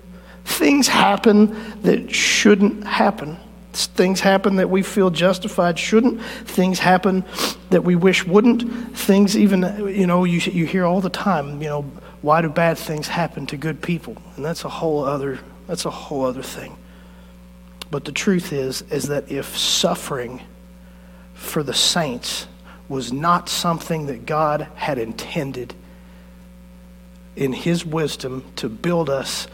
Things 0.45 0.89
happen 0.89 1.57
that 1.83 2.15
shouldn't 2.15 2.85
happen. 2.85 3.39
Things 3.75 4.21
happen 4.21 4.57
that 4.57 4.71
we 4.71 4.83
feel 4.83 5.11
justified 5.11 5.79
shouldn't. 5.79 6.23
Things 6.45 6.79
happen 6.79 7.25
that 7.71 7.83
we 7.83 7.97
wish 7.97 8.25
wouldn't. 8.25 8.97
Things 8.97 9.37
even, 9.37 9.89
you 9.89 10.07
know, 10.07 10.25
you, 10.25 10.39
you 10.39 10.65
hear 10.67 10.85
all 10.85 11.01
the 11.01 11.11
time, 11.11 11.61
you 11.61 11.69
know, 11.69 11.83
why 12.23 12.41
do 12.41 12.49
bad 12.49 12.79
things 12.79 13.09
happen 13.09 13.47
to 13.47 13.57
good 13.57 13.83
people? 13.83 14.17
And 14.37 14.45
that's 14.45 14.65
a 14.65 14.69
whole 14.69 15.05
other, 15.05 15.41
that's 15.67 15.85
a 15.85 15.91
whole 15.91 16.25
other 16.25 16.43
thing. 16.43 16.77
But 17.91 18.05
the 18.05 18.13
truth 18.13 18.53
is, 18.53 18.83
is 18.83 19.09
that 19.09 19.31
if 19.31 19.57
suffering 19.57 20.41
for 21.35 21.63
the 21.63 21.75
saints 21.75 22.47
was 22.89 23.13
not 23.13 23.49
something 23.49 24.07
that 24.07 24.25
God 24.25 24.69
had 24.75 24.99
intended 24.99 25.75
in 27.37 27.53
His 27.53 27.85
wisdom 27.85 28.45
to 28.57 28.69
build 28.69 29.11
us 29.11 29.47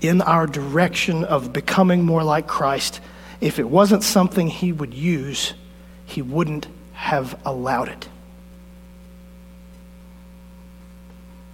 in 0.00 0.22
our 0.22 0.46
direction 0.46 1.24
of 1.24 1.52
becoming 1.52 2.02
more 2.02 2.24
like 2.24 2.46
Christ, 2.46 3.00
if 3.40 3.58
it 3.58 3.68
wasn't 3.68 4.02
something 4.02 4.48
he 4.48 4.72
would 4.72 4.92
use, 4.92 5.54
he 6.04 6.22
wouldn't 6.22 6.66
have 6.92 7.40
allowed 7.44 7.88
it. 7.88 8.08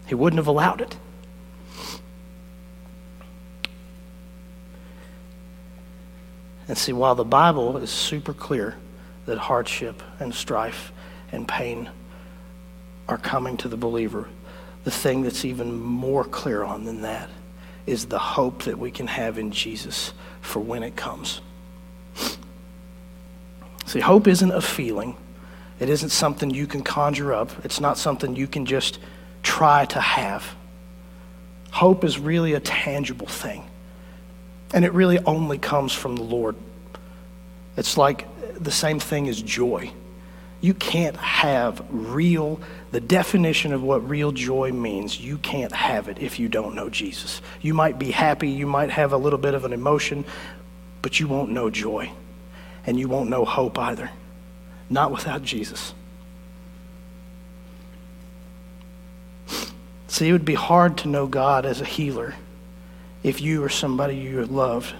He 0.07 0.14
wouldn't 0.14 0.38
have 0.38 0.47
allowed 0.47 0.81
it. 0.81 0.97
And 6.69 6.76
see, 6.76 6.93
while 6.93 7.14
the 7.14 7.25
Bible 7.25 7.76
is 7.76 7.90
super 7.90 8.33
clear 8.33 8.76
that 9.26 9.38
hardship 9.38 10.02
and 10.19 10.35
strife 10.35 10.93
and 11.31 11.47
pain 11.47 11.90
are 13.09 13.19
coming 13.19 13.57
to 13.59 13.69
the 13.69 13.76
believer, 13.76 14.28
the 14.83 14.90
thing 14.90 15.23
that's 15.23 15.45
even 15.45 15.76
more 15.81 16.25
clear 16.25 16.64
on 16.64 16.85
than 16.85 17.02
that 17.02 17.28
is 17.87 18.07
the 18.07 18.19
hope 18.19 18.64
that 18.64 18.78
we 18.78 18.90
can 18.90 19.07
have 19.07 19.38
in 19.38 19.52
Jesus 19.52 20.12
for 20.40 20.59
when 20.59 20.83
it 20.83 20.97
comes. 20.97 21.40
See, 23.87 24.00
hope 24.00 24.26
isn't 24.26 24.50
a 24.50 24.61
feeling. 24.61 25.16
It 25.78 25.88
isn't 25.88 26.11
something 26.11 26.50
you 26.50 26.66
can 26.66 26.83
conjure 26.83 27.33
up. 27.33 27.64
It's 27.64 27.81
not 27.81 27.99
something 27.99 28.35
you 28.35 28.49
can 28.49 28.66
just 28.66 28.99
try 29.43 29.85
to 29.87 30.00
have. 30.00 30.55
Hope 31.71 32.05
is 32.05 32.19
really 32.19 32.55
a 32.55 32.61
tangible 32.61 33.26
thing. 33.26 33.69
And 34.75 34.85
it 34.85 34.93
really 34.93 35.19
only 35.21 35.59
comes 35.59 35.93
from 35.93 36.16
the 36.16 36.23
Lord. 36.23 36.57
It's 37.76 37.97
like 37.97 38.26
the 38.59 38.73
same 38.73 38.99
thing 38.99 39.28
as 39.28 39.40
joy. 39.40 39.93
You 40.61 40.75
can't 40.75 41.16
have 41.16 41.85
real, 41.90 42.61
the 42.90 43.00
definition 43.00 43.73
of 43.73 43.83
what 43.83 44.09
real 44.09 44.33
joy 44.33 44.73
means, 44.73 45.21
you 45.21 45.38
can't 45.38 45.73
have 45.73 46.09
it 46.09 46.19
if 46.19 46.40
you 46.40 46.49
don't 46.49 46.75
know 46.75 46.88
Jesus. 46.88 47.43
You 47.61 47.75
might 47.75 47.99
be 47.99 48.11
happy, 48.11 48.49
you 48.49 48.66
might 48.66 48.90
have 48.90 49.12
a 49.12 49.19
little 49.19 49.38
bit 49.38 49.55
of 49.55 49.64
an 49.64 49.73
emotion, 49.73 50.25
but 51.02 51.21
you 51.21 51.28
won't 51.28 51.50
know 51.50 51.71
joy. 51.71 52.11
And 52.87 52.99
you 52.99 53.09
won't 53.09 53.28
know 53.28 53.45
hope 53.45 53.78
either. 53.78 54.11
Not 54.88 55.11
without 55.11 55.43
Jesus. 55.43 55.93
See, 60.09 60.28
it 60.28 60.33
would 60.33 60.45
be 60.45 60.55
hard 60.55 60.99
to 60.99 61.09
know 61.09 61.26
God 61.26 61.66
as 61.66 61.81
a 61.81 61.85
healer 61.85 62.35
if 63.23 63.40
you 63.40 63.62
or 63.62 63.69
somebody 63.69 64.16
you 64.16 64.45
loved 64.47 64.95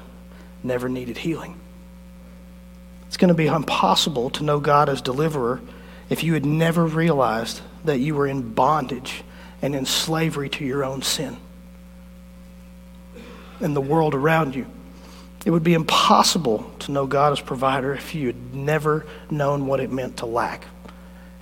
never 0.63 0.89
needed 0.89 1.19
healing. 1.19 1.59
It's 3.07 3.17
going 3.17 3.29
to 3.29 3.35
be 3.35 3.47
impossible 3.47 4.31
to 4.31 4.43
know 4.43 4.59
God 4.61 4.89
as 4.89 5.01
deliverer 5.01 5.61
if 6.11 6.23
you 6.25 6.35
had 6.35 6.45
never 6.45 6.85
realized 6.85 7.61
that 7.85 7.99
you 7.99 8.15
were 8.15 8.27
in 8.27 8.53
bondage 8.53 9.23
and 9.63 9.75
in 9.75 9.87
slavery 9.87 10.49
to 10.51 10.65
your 10.65 10.85
own 10.85 11.03
sin 11.03 11.37
and 13.61 13.75
the 13.75 13.81
world 13.81 14.15
around 14.15 14.55
you. 14.55 14.67
It 15.47 15.53
would 15.53 15.63
be 15.63 15.75
impossible 15.75 16.69
to 16.81 16.91
know 16.91 17.07
God 17.07 17.33
as 17.33 17.41
provider 17.41 17.95
if 17.95 18.17
you 18.17 18.27
had 18.27 18.53
never 18.53 19.07
known 19.31 19.69
what 19.69 19.79
it 19.79 19.93
meant 19.93 20.17
to 20.17 20.27
lack. 20.27 20.65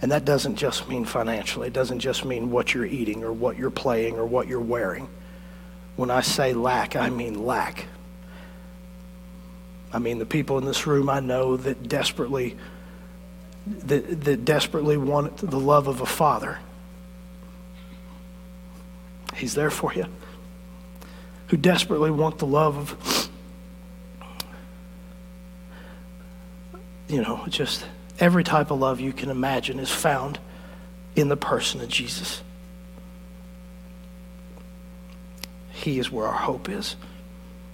And 0.03 0.13
that 0.13 0.27
doesn't 0.27 0.57
just 0.57 0.87
mean 0.91 1.07
financially, 1.07 1.69
it 1.69 1.73
doesn't 1.73 2.01
just 2.01 2.23
mean 2.23 2.51
what 2.51 2.75
you're 2.75 2.85
eating 2.85 3.25
or 3.25 3.33
what 3.33 3.57
you're 3.57 3.71
playing 3.71 4.19
or 4.19 4.27
what 4.27 4.47
you're 4.47 4.61
wearing. 4.61 5.09
When 5.97 6.11
I 6.11 6.21
say 6.21 6.53
lack, 6.53 6.97
I 6.97 7.09
mean 7.09 7.47
lack. 7.47 7.87
I 9.91 9.99
mean, 10.01 10.19
the 10.19 10.27
people 10.27 10.59
in 10.59 10.67
this 10.67 10.87
room 10.87 11.09
I 11.09 11.21
know 11.21 11.57
that 11.57 11.89
desperately 11.89 12.59
that, 13.67 14.25
that 14.25 14.45
desperately 14.45 14.99
want 14.99 15.39
the 15.39 15.59
love 15.59 15.89
of 15.89 16.03
a 16.03 16.07
father. 16.07 16.59
He's 19.35 19.55
there 19.55 19.71
for 19.71 19.95
you. 19.95 20.05
Who 21.47 21.57
desperately 21.57 22.11
want 22.11 22.37
the 22.37 22.47
love 22.47 22.77
of, 22.77 23.14
you 27.09 27.23
know, 27.23 27.45
just 27.49 27.85
every 28.19 28.45
type 28.45 28.71
of 28.71 28.79
love 28.79 29.01
you 29.01 29.13
can 29.13 29.31
imagine 29.31 29.79
is 29.79 29.91
found 29.91 30.39
in 31.17 31.29
the 31.29 31.37
person 31.37 31.81
of 31.81 31.89
Jesus. 31.89 32.43
He 35.71 35.99
is 35.99 36.11
where 36.11 36.27
our 36.27 36.33
hope 36.33 36.69
is. 36.69 36.97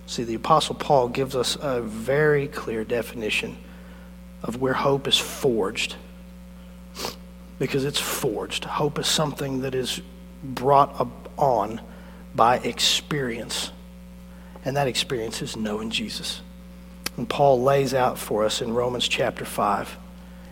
See, 0.07 0.24
the 0.24 0.35
Apostle 0.35 0.74
Paul 0.74 1.09
gives 1.09 1.37
us 1.37 1.57
a 1.61 1.81
very 1.81 2.48
clear 2.48 2.83
definition 2.85 3.57
of 4.42 4.61
where 4.61 4.72
hope 4.72 5.07
is 5.07 5.16
forged. 5.16 5.94
Because 7.59 7.85
it's 7.85 8.00
forged. 8.00 8.64
Hope 8.64 8.98
is 8.98 9.07
something 9.07 9.61
that 9.61 9.74
is 9.74 10.00
brought 10.42 11.07
on 11.37 11.81
by 12.35 12.59
experience. 12.59 13.70
And 14.64 14.76
that 14.76 14.88
experience 14.88 15.42
is 15.42 15.57
knowing 15.57 15.90
Jesus. 15.90 16.40
And 17.16 17.29
Paul 17.29 17.62
lays 17.62 17.92
out 17.92 18.18
for 18.18 18.44
us 18.44 18.62
in 18.62 18.73
Romans 18.73 19.09
chapter 19.09 19.44
5 19.44 19.96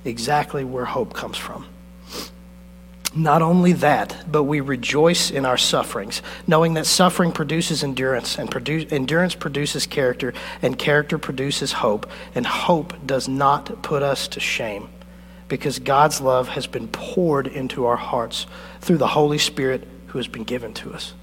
exactly 0.04 0.64
where 0.64 0.84
hope 0.84 1.12
comes 1.14 1.36
from. 1.36 1.66
Not 3.14 3.40
only 3.40 3.72
that, 3.74 4.30
but 4.30 4.44
we 4.44 4.60
rejoice 4.60 5.30
in 5.30 5.46
our 5.46 5.56
sufferings, 5.56 6.20
knowing 6.46 6.74
that 6.74 6.86
suffering 6.86 7.32
produces 7.32 7.82
endurance, 7.82 8.38
and 8.38 8.50
produ- 8.50 8.90
endurance 8.92 9.34
produces 9.34 9.86
character, 9.86 10.34
and 10.60 10.78
character 10.78 11.16
produces 11.16 11.72
hope, 11.72 12.08
and 12.34 12.46
hope 12.46 12.94
does 13.06 13.26
not 13.26 13.82
put 13.82 14.02
us 14.02 14.28
to 14.28 14.40
shame, 14.40 14.88
because 15.48 15.78
God's 15.78 16.20
love 16.20 16.48
has 16.48 16.66
been 16.66 16.88
poured 16.88 17.46
into 17.46 17.86
our 17.86 17.96
hearts 17.96 18.46
through 18.80 18.98
the 18.98 19.08
Holy 19.08 19.38
Spirit 19.38 19.88
who 20.08 20.18
has 20.18 20.28
been 20.28 20.44
given 20.44 20.74
to 20.74 20.92
us. 20.92 21.14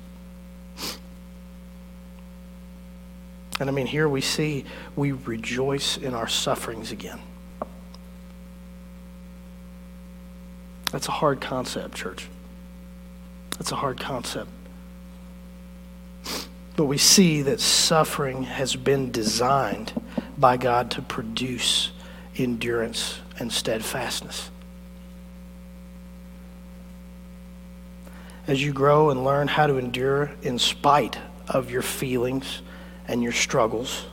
And 3.60 3.70
I 3.70 3.74
mean, 3.74 3.88
here 3.88 4.10
we 4.10 4.22
see 4.22 4.66
we 4.96 5.14
rejoice 5.14 5.98
in 5.98 6.14
our 6.14 6.28
sufferings 6.28 6.92
again. 6.92 7.20
That's 10.92 11.08
a 11.08 11.12
hard 11.12 11.42
concept, 11.42 11.96
church. 11.96 12.28
That's 13.58 13.72
a 13.72 13.76
hard 13.76 14.00
concept. 14.00 14.50
But 16.76 16.86
we 16.86 16.98
see 16.98 17.42
that 17.44 17.62
suffering 17.62 18.44
has 18.44 18.76
been 18.76 19.12
designed 19.12 19.94
by 20.38 20.58
God 20.58 20.92
to 20.92 21.02
produce 21.02 21.92
endurance 22.38 23.20
and 23.40 23.52
steadfastness. 23.52 24.50
As 28.48 28.62
you 28.62 28.74
grow 28.74 29.10
and 29.10 29.24
learn 29.24 29.48
how 29.48 29.68
to 29.68 29.78
endure 29.78 30.32
in 30.42 30.60
spite 30.60 31.18
of 31.48 31.72
your 31.72 31.82
feelings 31.82 32.62
and 33.08 33.22
your 33.24 33.32
struggles 33.32 34.06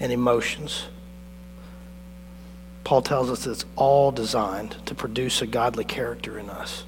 and 0.00 0.12
emotions, 0.12 0.86
Paul 2.84 3.02
tells 3.02 3.30
us 3.30 3.46
it's 3.46 3.64
all 3.74 4.12
designed 4.12 4.76
to 4.86 4.94
produce 4.94 5.42
a 5.42 5.46
godly 5.46 5.84
character 5.84 6.38
in 6.38 6.48
us. 6.48 6.84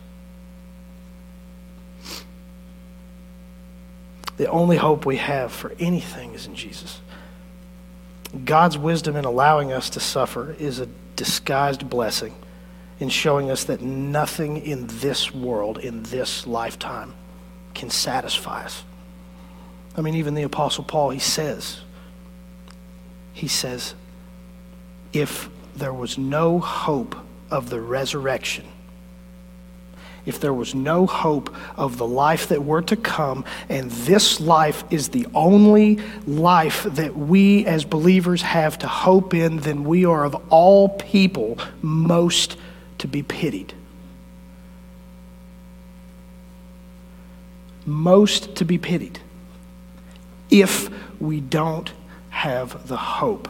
The 4.37 4.49
only 4.49 4.77
hope 4.77 5.05
we 5.05 5.17
have 5.17 5.51
for 5.51 5.75
anything 5.81 6.35
is 6.35 6.47
in 6.47 6.55
Jesus. 6.55 7.01
God's 8.45 8.79
wisdom 8.79 9.17
in 9.17 9.25
allowing 9.25 9.73
us 9.73 9.91
to 9.91 10.01
suffer 10.01 10.55
is 10.59 10.79
a 10.79 10.89
disguised 11.17 11.91
blessing 11.91 12.35
in 13.01 13.09
showing 13.09 13.51
us 13.51 13.65
that 13.65 13.81
nothing 13.81 14.59
in 14.59 14.87
this 14.87 15.35
world, 15.35 15.79
in 15.79 16.05
this 16.05 16.47
lifetime, 16.47 17.15
can 17.75 17.91
satisfy 17.91 18.65
us. 18.65 18.85
I 19.99 20.01
mean, 20.01 20.15
even 20.15 20.35
the 20.35 20.45
Apostle 20.45 20.85
Paul, 20.85 21.11
he 21.11 21.19
says, 21.19 21.81
he 23.33 23.49
says, 23.49 23.97
if 25.13 25.51
there 25.75 25.93
was 25.93 26.17
no 26.17 26.61
hope 26.61 27.17
of 27.51 27.69
the 27.69 27.81
resurrection, 27.81 28.65
if 30.25 30.39
there 30.39 30.55
was 30.55 30.73
no 30.73 31.05
hope 31.07 31.53
of 31.77 31.99
the 31.99 32.07
life 32.07 32.47
that 32.49 32.65
were 32.65 32.83
to 32.83 32.95
come, 32.95 33.45
and 33.69 33.91
this 33.91 34.41
life 34.41 34.85
is 34.89 35.09
the 35.09 35.27
only 35.35 35.99
life 36.29 36.85
that 36.85 37.17
we 37.17 37.67
as 37.67 37.85
believers 37.85 38.43
have 38.43 38.79
to 38.79 38.87
hope 38.87 39.35
in, 39.35 39.57
then 39.59 39.83
we 39.83 40.05
are 40.05 40.25
of 40.25 40.37
all 40.49 40.91
people 40.91 41.59
most 41.83 42.57
to 42.99 43.09
be 43.09 43.25
pitied. 43.25 43.75
Most 47.85 48.55
to 48.57 48.65
be 48.65 48.79
pitied 48.79 49.19
if 50.51 50.91
we 51.21 51.41
don't 51.41 51.93
have 52.31 52.89
the 52.89 52.97
hope 52.97 53.49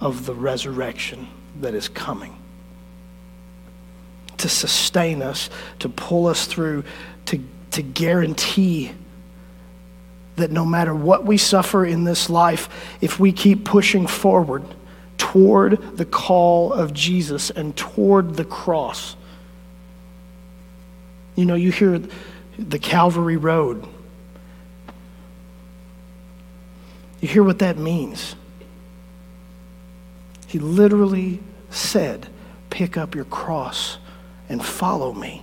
of 0.00 0.26
the 0.26 0.34
resurrection 0.34 1.28
that 1.60 1.74
is 1.74 1.88
coming 1.88 2.36
to 4.38 4.48
sustain 4.48 5.22
us, 5.22 5.50
to 5.80 5.88
pull 5.88 6.26
us 6.26 6.46
through, 6.46 6.84
to, 7.26 7.40
to 7.72 7.82
guarantee 7.82 8.92
that 10.36 10.50
no 10.50 10.64
matter 10.64 10.94
what 10.94 11.24
we 11.24 11.36
suffer 11.36 11.84
in 11.84 12.04
this 12.04 12.30
life, 12.30 12.96
if 13.00 13.18
we 13.18 13.32
keep 13.32 13.64
pushing 13.64 14.06
forward 14.06 14.62
toward 15.18 15.96
the 15.96 16.04
call 16.04 16.72
of 16.72 16.94
Jesus 16.94 17.50
and 17.50 17.76
toward 17.76 18.36
the 18.36 18.44
cross, 18.44 19.16
you 21.34 21.44
know, 21.44 21.54
you 21.54 21.70
hear 21.70 22.00
the 22.58 22.78
Calvary 22.78 23.36
Road. 23.36 23.86
You 27.20 27.28
hear 27.28 27.42
what 27.42 27.58
that 27.60 27.76
means? 27.76 28.36
He 30.46 30.58
literally 30.58 31.40
said, 31.70 32.28
Pick 32.70 32.96
up 32.96 33.14
your 33.14 33.24
cross 33.24 33.98
and 34.48 34.64
follow 34.64 35.12
me. 35.12 35.42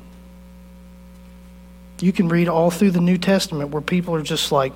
You 1.99 2.11
can 2.11 2.27
read 2.27 2.47
all 2.47 2.71
through 2.71 2.91
the 2.91 3.01
New 3.01 3.17
Testament 3.17 3.71
where 3.71 3.81
people 3.81 4.15
are 4.15 4.21
just 4.21 4.51
like, 4.51 4.73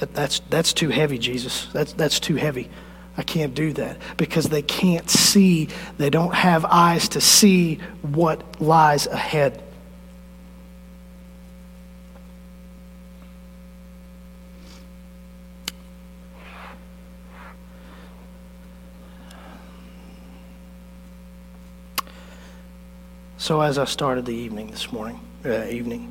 that, 0.00 0.14
that's, 0.14 0.40
that's 0.50 0.72
too 0.72 0.88
heavy, 0.88 1.18
Jesus. 1.18 1.68
That's, 1.72 1.92
that's 1.92 2.18
too 2.18 2.36
heavy. 2.36 2.70
I 3.16 3.22
can't 3.22 3.54
do 3.54 3.72
that 3.74 3.98
because 4.16 4.48
they 4.48 4.62
can't 4.62 5.08
see, 5.08 5.68
they 5.98 6.10
don't 6.10 6.34
have 6.34 6.64
eyes 6.64 7.08
to 7.10 7.20
see 7.20 7.76
what 8.02 8.60
lies 8.60 9.06
ahead. 9.06 9.62
So, 23.44 23.60
as 23.60 23.76
I 23.76 23.84
started 23.84 24.24
the 24.24 24.32
evening 24.32 24.70
this 24.70 24.90
morning, 24.90 25.20
uh, 25.44 25.66
evening 25.66 26.10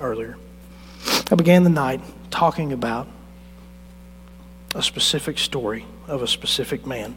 earlier, 0.00 0.36
I 1.28 1.34
began 1.34 1.64
the 1.64 1.68
night 1.68 2.00
talking 2.30 2.72
about 2.72 3.08
a 4.72 4.80
specific 4.80 5.36
story 5.38 5.84
of 6.06 6.22
a 6.22 6.28
specific 6.28 6.86
man 6.86 7.16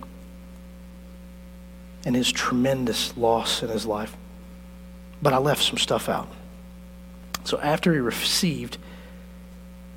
and 2.04 2.16
his 2.16 2.32
tremendous 2.32 3.16
loss 3.16 3.62
in 3.62 3.70
his 3.70 3.86
life. 3.86 4.18
But 5.22 5.34
I 5.34 5.38
left 5.38 5.62
some 5.62 5.78
stuff 5.78 6.10
out. 6.10 6.30
So, 7.44 7.60
after 7.60 7.94
he 7.94 8.00
received 8.00 8.80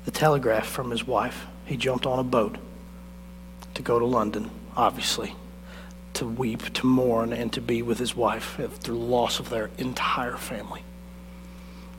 the 0.05 0.11
telegraph 0.11 0.67
from 0.67 0.91
his 0.91 1.07
wife, 1.07 1.47
he 1.65 1.77
jumped 1.77 2.05
on 2.05 2.19
a 2.19 2.23
boat 2.23 2.59
to 3.73 3.81
go 3.81 3.97
to 3.97 4.05
London, 4.05 4.51
obviously, 4.75 5.33
to 6.17 6.25
weep, 6.25 6.73
to 6.73 6.85
mourn, 6.85 7.31
and 7.31 7.51
to 7.53 7.61
be 7.61 7.81
with 7.81 7.99
his 7.99 8.15
wife 8.15 8.59
after 8.59 8.91
the 8.91 8.97
loss 8.97 9.39
of 9.39 9.49
their 9.49 9.69
entire 9.77 10.37
family. 10.37 10.81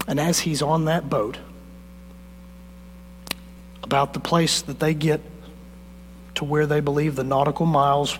And 0.06 0.18
as 0.18 0.40
he's 0.40 0.62
on 0.62 0.86
that 0.86 1.08
boat, 1.08 1.38
about 3.82 4.12
the 4.12 4.20
place 4.20 4.62
that 4.62 4.80
they 4.80 4.92
get 4.92 5.20
to 6.34 6.44
where 6.44 6.66
they 6.66 6.80
believe 6.80 7.16
the 7.16 7.24
nautical 7.24 7.66
miles 7.66 8.18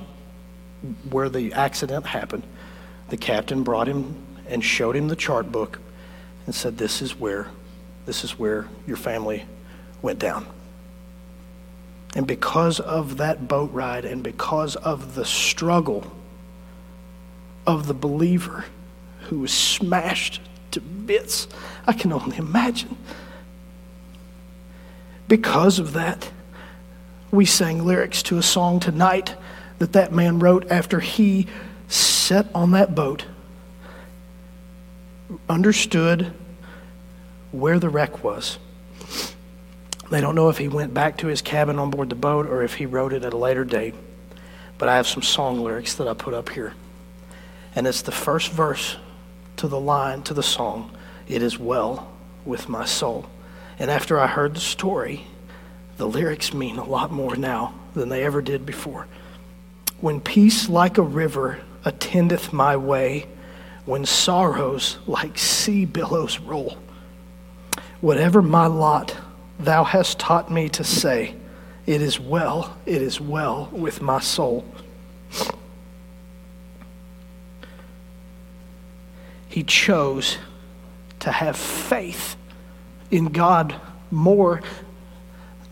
where 1.11 1.29
the 1.29 1.53
accident 1.53 2.07
happened, 2.07 2.43
the 3.09 3.17
captain 3.17 3.63
brought 3.63 3.89
him 3.89 4.17
and 4.47 4.65
showed 4.65 4.97
him 4.97 5.09
the 5.09 5.17
chart 5.17 5.51
book 5.51 5.79
and 6.47 6.55
said, 6.55 6.79
This 6.79 7.03
is 7.03 7.19
where, 7.19 7.49
this 8.07 8.25
is 8.25 8.39
where 8.39 8.69
your 8.87 8.97
family 8.97 9.45
went 10.01 10.19
down. 10.19 10.47
And 12.15 12.27
because 12.27 12.81
of 12.81 13.19
that 13.19 13.49
boat 13.49 13.71
ride 13.73 14.05
and 14.05 14.23
because 14.23 14.77
of 14.77 15.15
the 15.15 15.25
struggle 15.25 16.11
of 17.67 17.87
the 17.87 17.95
believer 17.95 18.65
who 19.25 19.41
was 19.41 19.53
smashed 19.53 20.41
to 20.71 20.81
bits, 20.81 21.49
I 21.87 21.93
can 21.93 22.13
only 22.13 22.37
imagine. 22.39 22.97
Because 25.29 25.79
of 25.79 25.93
that, 25.93 26.31
we 27.31 27.45
sang 27.45 27.85
lyrics 27.85 28.23
to 28.25 28.39
a 28.39 28.43
song 28.43 28.81
tonight 28.81 29.35
that 29.79 29.93
that 29.93 30.13
man 30.13 30.39
wrote 30.39 30.71
after 30.71 31.01
he 31.01 31.47
sat 31.89 32.47
on 32.55 32.71
that 32.71 32.95
boat, 32.95 33.27
understood 35.49 36.33
where 37.53 37.79
the 37.79 37.91
wreck 37.91 38.25
was 38.25 38.59
they 40.11 40.21
don't 40.21 40.35
know 40.35 40.49
if 40.49 40.59
he 40.59 40.69
went 40.69 40.95
back 40.95 41.19
to 41.19 41.27
his 41.27 41.43
cabin 41.43 41.79
on 41.79 41.91
board 41.91 42.09
the 42.09 42.15
boat 42.15 42.47
or 42.47 42.63
if 42.63 42.75
he 42.75 42.87
wrote 42.87 43.13
it 43.13 43.25
at 43.25 43.33
a 43.33 43.37
later 43.37 43.65
date. 43.65 43.95
But 44.79 44.89
I 44.89 44.97
have 44.97 45.07
some 45.07 45.23
song 45.23 45.61
lyrics 45.61 45.95
that 45.97 46.09
I 46.09 46.15
put 46.15 46.35
up 46.35 46.49
here. 46.49 46.75
And 47.75 47.87
it's 47.87 48.03
the 48.03 48.13
first 48.13 48.51
verse 48.53 48.97
to 49.57 49.69
the 49.69 49.81
line 49.81 50.23
to 50.23 50.35
the 50.35 50.43
song, 50.43 50.91
It 51.27 51.43
is 51.43 51.59
well 51.59 52.11
with 52.45 52.69
my 52.69 52.85
soul. 52.85 53.27
And 53.79 53.91
after 53.91 54.19
I 54.19 54.27
heard 54.27 54.55
the 54.55 54.61
story, 54.61 55.27
the 55.99 56.09
lyrics 56.09 56.55
mean 56.55 56.79
a 56.79 56.85
lot 56.85 57.13
more 57.13 57.37
now 57.37 57.75
than 57.95 58.09
they 58.09 58.25
ever 58.25 58.41
did 58.41 58.65
before. 58.65 59.07
When 60.01 60.21
peace 60.21 60.69
like 60.69 60.97
a 60.97 61.03
river 61.03 61.59
attendeth 61.85 62.53
my 62.53 62.77
way, 62.77 63.27
when 63.85 64.07
sorrows 64.07 64.99
like 65.07 65.39
sea 65.39 65.85
billows 65.85 66.39
roll, 66.39 66.79
whatever 68.01 68.41
my 68.43 68.67
lot, 68.67 69.17
Thou 69.59 69.85
hast 69.85 70.19
taught 70.19 70.51
me 70.51 70.69
to 70.71 70.85
say, 70.85 71.35
It 71.87 72.01
is 72.01 72.21
well, 72.21 72.77
it 72.87 73.03
is 73.03 73.21
well 73.21 73.69
with 73.73 74.01
my 74.01 74.21
soul. 74.21 74.65
He 79.49 79.65
chose 79.65 80.39
to 81.21 81.33
have 81.33 81.57
faith 81.57 82.37
in 83.11 83.27
God 83.27 83.75
more 84.11 84.63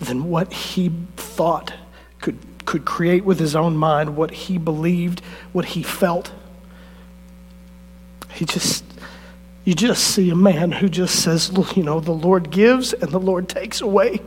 than 0.01 0.29
what 0.29 0.53
he 0.53 0.91
thought 1.17 1.73
could, 2.21 2.39
could 2.65 2.85
create 2.85 3.25
with 3.25 3.39
his 3.39 3.55
own 3.55 3.77
mind, 3.77 4.17
what 4.17 4.31
he 4.31 4.59
believed, 4.59 5.21
what 5.53 5.67
he 5.67 5.83
felt. 5.83 6.33
He 8.33 8.45
just 8.45 8.85
you 9.67 9.75
just 9.75 10.15
see 10.15 10.31
a 10.31 10.37
man 10.37 10.71
who 10.71 10.89
just 10.89 11.25
says, 11.25 11.51
you 11.75 11.83
know, 11.83 11.99
the 11.99 12.13
Lord 12.13 12.53
gives 12.53 12.93
and 12.93 13.11
the 13.11 13.19
Lord 13.19 13.49
takes 13.49 13.81
away. 13.81 14.21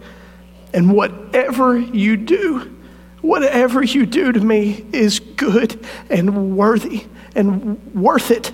And 0.73 0.91
whatever 0.93 1.79
you 1.79 2.17
do, 2.17 2.75
whatever 3.21 3.81
you 3.81 4.05
do 4.05 4.33
to 4.33 4.39
me 4.41 4.85
is 4.91 5.21
good 5.21 5.79
and 6.09 6.57
worthy 6.57 7.05
and 7.35 7.81
worth 7.95 8.31
it. 8.31 8.51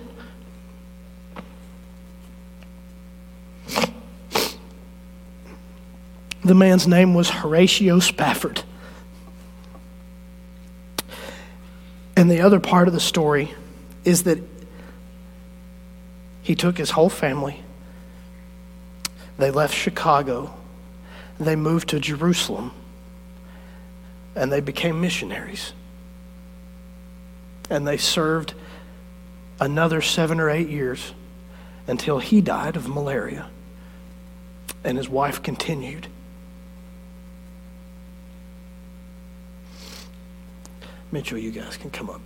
The 6.44 6.54
man's 6.54 6.88
name 6.88 7.16
was 7.16 7.32
Horatio 7.32 8.00
Spafford. 8.00 8.62
And 12.16 12.30
the 12.30 12.42
other 12.42 12.60
part 12.60 12.88
of 12.88 12.94
the 12.94 13.00
story 13.00 13.56
is 14.04 14.22
that 14.26 14.38
he 16.46 16.54
took 16.54 16.78
his 16.78 16.92
whole 16.92 17.10
family. 17.10 17.60
They 19.40 19.50
left 19.50 19.74
Chicago. 19.74 20.54
They 21.40 21.56
moved 21.56 21.90
to 21.90 22.00
Jerusalem. 22.00 22.72
And 24.36 24.52
they 24.52 24.62
became 24.62 25.02
missionaries. 25.02 25.74
And 27.68 27.88
they 27.88 27.98
served 27.98 28.54
another 29.60 30.02
seven 30.02 30.40
or 30.40 30.52
eight 30.52 30.70
years 30.70 31.14
until 31.88 32.20
he 32.20 32.42
died 32.42 32.76
of 32.76 32.88
malaria. 32.88 33.50
And 34.84 35.00
his 35.00 35.10
wife 35.10 35.42
continued. 35.42 36.06
Mitchell, 41.12 41.40
you 41.40 41.50
guys 41.50 41.76
can 41.76 41.90
come 41.90 42.12
up. 42.12 42.22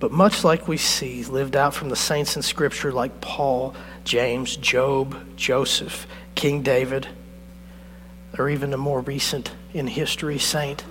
But 0.00 0.12
much 0.12 0.44
like 0.44 0.66
we 0.66 0.78
see 0.78 1.22
lived 1.24 1.54
out 1.54 1.74
from 1.74 1.90
the 1.90 1.96
saints 1.96 2.34
in 2.34 2.42
Scripture, 2.42 2.90
like 2.90 3.20
Paul, 3.20 3.74
James, 4.02 4.56
Job, 4.56 5.36
Joseph, 5.36 6.06
King 6.34 6.62
David, 6.62 7.06
or 8.38 8.48
even 8.48 8.72
a 8.72 8.78
more 8.78 9.02
recent 9.02 9.52
in 9.74 9.86
history 9.86 10.38
saint 10.38 10.84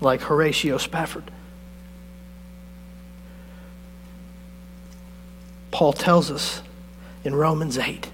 like 0.00 0.22
Horatio 0.22 0.78
Spafford. 0.78 1.30
Paul 5.70 5.92
tells 5.92 6.30
us 6.30 6.62
in 7.24 7.34
Romans 7.34 7.76
8 7.76 8.10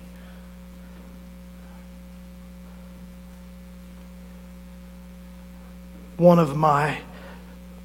one 6.16 6.38
of 6.38 6.57
my 6.57 6.98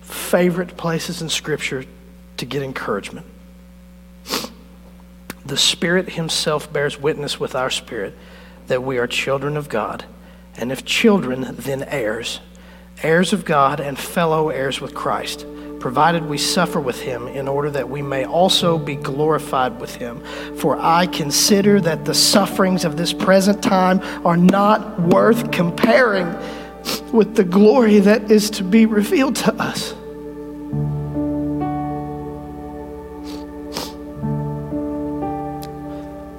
favorite 0.08 0.78
places 0.78 1.22
in 1.22 1.30
Scripture 1.30 1.86
to 2.38 2.46
get 2.46 2.64
encouragement. 2.64 3.26
The 5.46 5.58
Spirit 5.58 6.14
Himself 6.14 6.72
bears 6.72 7.00
witness 7.00 7.40
with 7.40 7.56
our 7.56 7.70
spirit 7.70 8.16
that 8.68 8.84
we 8.84 8.98
are 8.98 9.08
children 9.08 9.58
of 9.58 9.70
God, 9.70 10.06
and 10.58 10.72
if 10.72 10.86
children, 10.86 11.56
then 11.58 11.84
heirs, 11.84 12.40
heirs 13.04 13.34
of 13.34 13.46
God 13.46 13.80
and 13.80 13.98
fellow 13.98 14.50
heirs 14.50 14.82
with 14.82 14.94
Christ, 14.94 15.46
provided 15.80 16.26
we 16.26 16.38
suffer 16.38 16.80
with 16.80 17.02
Him 17.02 17.28
in 17.28 17.48
order 17.48 17.70
that 17.70 17.90
we 17.90 18.02
may 18.02 18.26
also 18.26 18.78
be 18.78 18.96
glorified 18.96 19.80
with 19.80 19.96
Him. 19.96 20.22
For 20.56 20.78
I 20.78 21.06
consider 21.06 21.80
that 21.82 22.06
the 22.06 22.14
sufferings 22.14 22.84
of 22.84 22.98
this 22.98 23.14
present 23.14 23.62
time 23.62 24.02
are 24.26 24.38
not 24.38 25.00
worth 25.00 25.52
comparing 25.52 26.26
with 27.12 27.36
the 27.36 27.44
glory 27.44 28.00
that 28.00 28.32
is 28.32 28.50
to 28.52 28.64
be 28.64 28.86
revealed 28.86 29.36
to 29.38 29.54
us. 29.56 29.94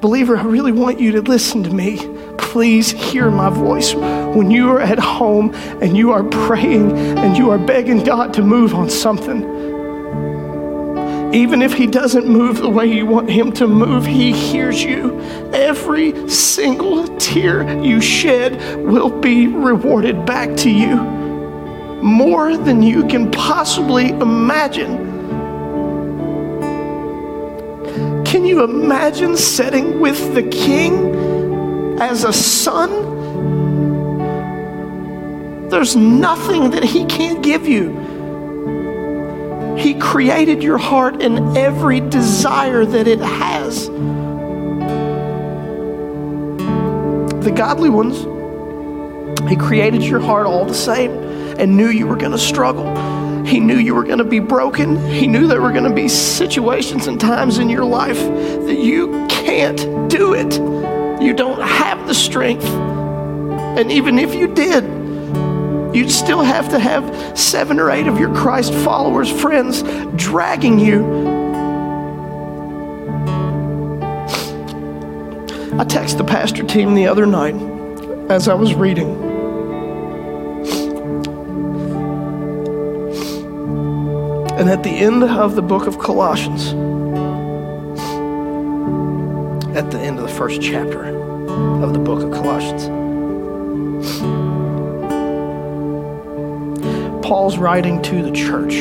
Believer, 0.01 0.37
I 0.37 0.45
really 0.45 0.73
want 0.73 1.01
you 1.01 1.13
to 1.13 1.23
listen 1.23 1.65
to 1.65 1.71
me. 1.71 1.99
please 2.39 2.93
hear 2.93 3.31
my 3.31 3.51
voice. 3.51 3.95
When 3.95 4.51
you 4.51 4.71
are 4.71 4.81
at 4.81 4.99
home 4.99 5.55
and 5.83 5.97
you 5.97 6.13
are 6.13 6.25
praying 6.25 6.97
and 6.97 7.37
you 7.37 7.51
are 7.51 7.59
begging 7.59 8.05
God 8.05 8.33
to 8.35 8.43
move 8.43 8.75
on 8.75 8.89
something, 8.89 9.43
even 11.39 11.63
if 11.63 11.73
He 11.73 11.87
doesn't 11.87 12.27
move 12.27 12.59
the 12.59 12.69
way 12.69 12.87
you 12.87 13.07
want 13.07 13.31
Him 13.31 13.53
to 13.53 13.67
move, 13.67 14.05
He 14.05 14.33
hears 14.33 14.83
you. 14.83 15.21
Every 15.53 16.29
single 16.29 17.17
tear 17.19 17.83
you 17.83 18.01
shed 18.01 18.85
will 18.85 19.11
be 19.11 19.47
rewarded 19.47 20.27
back 20.27 20.57
to 20.59 20.71
you 20.71 20.97
more 22.03 22.57
than 22.57 22.83
you 22.83 23.07
can 23.07 23.31
possibly 23.31 24.11
imagine. 24.11 25.07
Can 28.25 28.45
you 28.45 28.63
imagine 28.63 29.37
sitting 29.37 30.01
with 30.01 30.35
the 30.35 30.43
king 30.43 31.99
as 32.01 32.25
a 32.25 32.33
son? 32.33 33.17
There's 35.69 35.97
nothing 35.97 36.71
that 36.71 36.85
he 36.85 37.05
can't 37.07 37.43
give 37.43 37.67
you. 37.67 38.18
He 39.79 39.95
created 39.95 40.63
your 40.63 40.79
heart 40.79 41.23
and 41.23 41.57
every 41.57 42.01
desire 42.01 42.85
that 42.85 43.07
it 43.07 43.21
has. 43.21 43.87
The 47.45 47.53
godly 47.55 47.89
ones, 47.89 48.19
He 49.49 49.57
created 49.57 50.03
your 50.03 50.21
heart 50.21 50.47
all 50.47 50.65
the 50.65 50.75
same 50.75 51.13
and 51.59 51.77
knew 51.77 51.89
you 51.89 52.07
were 52.07 52.17
going 52.17 52.33
to 52.33 52.39
struggle. 52.39 52.93
He 53.45 53.61
knew 53.61 53.77
you 53.77 53.95
were 53.95 54.05
going 54.05 54.19
to 54.19 54.25
be 54.25 54.41
broken. 54.41 54.99
He 55.11 55.27
knew 55.27 55.47
there 55.47 55.63
were 55.63 55.73
going 55.73 55.89
to 55.89 55.95
be 55.95 56.09
situations 56.09 57.07
and 57.07 57.21
times 57.21 57.59
in 57.59 57.71
your 57.71 57.85
life 57.85 58.19
that 58.19 58.79
you 58.79 59.27
can't 59.29 59.79
do 60.11 60.35
it. 60.35 60.55
You 61.23 61.33
don't 61.33 61.63
have 61.63 62.07
the 62.07 62.15
strength. 62.15 62.65
And 62.67 63.91
even 63.93 64.19
if 64.19 64.35
you 64.35 64.49
did, 64.49 64.98
you'd 65.95 66.11
still 66.11 66.43
have 66.43 66.69
to 66.71 66.79
have 66.79 67.39
seven 67.39 67.81
or 67.81 67.91
eight 67.91 68.07
of 68.07 68.19
your 68.19 68.35
Christ 68.35 68.73
followers, 68.73 69.31
friends, 69.31 69.83
dragging 70.17 70.79
you. 70.79 71.05
I 75.79 75.85
texted 75.85 76.19
the 76.19 76.25
pastor 76.25 76.65
team 76.65 76.95
the 76.95 77.07
other 77.07 77.25
night 77.25 77.55
as 78.31 78.49
I 78.49 78.55
was 78.55 78.75
reading. 78.75 79.29
And 84.59 84.69
at 84.69 84.83
the 84.83 84.91
end 84.91 85.23
of 85.23 85.55
the 85.55 85.63
book 85.63 85.87
of 85.87 86.01
Colossians, 86.01 86.73
at 89.77 89.93
the 89.93 90.01
end 90.01 90.19
of 90.19 90.29
the 90.29 90.35
first 90.35 90.61
chapter 90.61 91.05
of 91.05 91.93
the 91.93 92.01
book 92.01 92.25
of 92.25 92.33
Colossians, 92.33 92.89
Paul's 97.29 97.59
writing 97.59 98.01
to 98.01 98.23
the 98.23 98.33
church. 98.33 98.73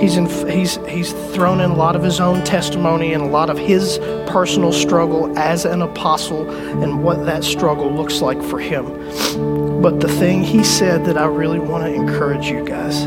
He's, 0.00 0.16
in, 0.16 0.24
he's, 0.48 0.76
he's 0.86 1.12
thrown 1.34 1.60
in 1.60 1.70
a 1.70 1.74
lot 1.74 1.94
of 1.94 2.02
his 2.02 2.20
own 2.20 2.42
testimony 2.42 3.12
and 3.12 3.22
a 3.22 3.26
lot 3.26 3.50
of 3.50 3.58
his 3.58 3.98
personal 4.26 4.72
struggle 4.72 5.38
as 5.38 5.66
an 5.66 5.82
apostle 5.82 6.48
and 6.82 7.04
what 7.04 7.26
that 7.26 7.44
struggle 7.44 7.94
looks 7.94 8.22
like 8.22 8.42
for 8.42 8.58
him. 8.58 8.86
But 9.82 10.00
the 10.00 10.08
thing 10.08 10.42
he 10.42 10.64
said 10.64 11.04
that 11.04 11.18
I 11.18 11.26
really 11.26 11.58
want 11.58 11.84
to 11.84 11.92
encourage 11.92 12.46
you 12.46 12.64
guys 12.64 13.02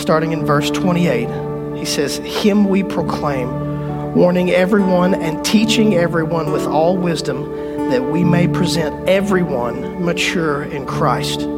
starting 0.00 0.30
in 0.30 0.46
verse 0.46 0.70
28. 0.70 1.28
He 1.76 1.84
says, 1.84 2.18
Him 2.18 2.68
we 2.68 2.84
proclaim, 2.84 4.14
warning 4.14 4.52
everyone 4.52 5.16
and 5.16 5.44
teaching 5.44 5.94
everyone 5.94 6.52
with 6.52 6.68
all 6.68 6.96
wisdom, 6.96 7.90
that 7.90 8.04
we 8.04 8.22
may 8.22 8.46
present 8.46 9.08
everyone 9.08 10.04
mature 10.04 10.62
in 10.62 10.86
Christ. 10.86 11.48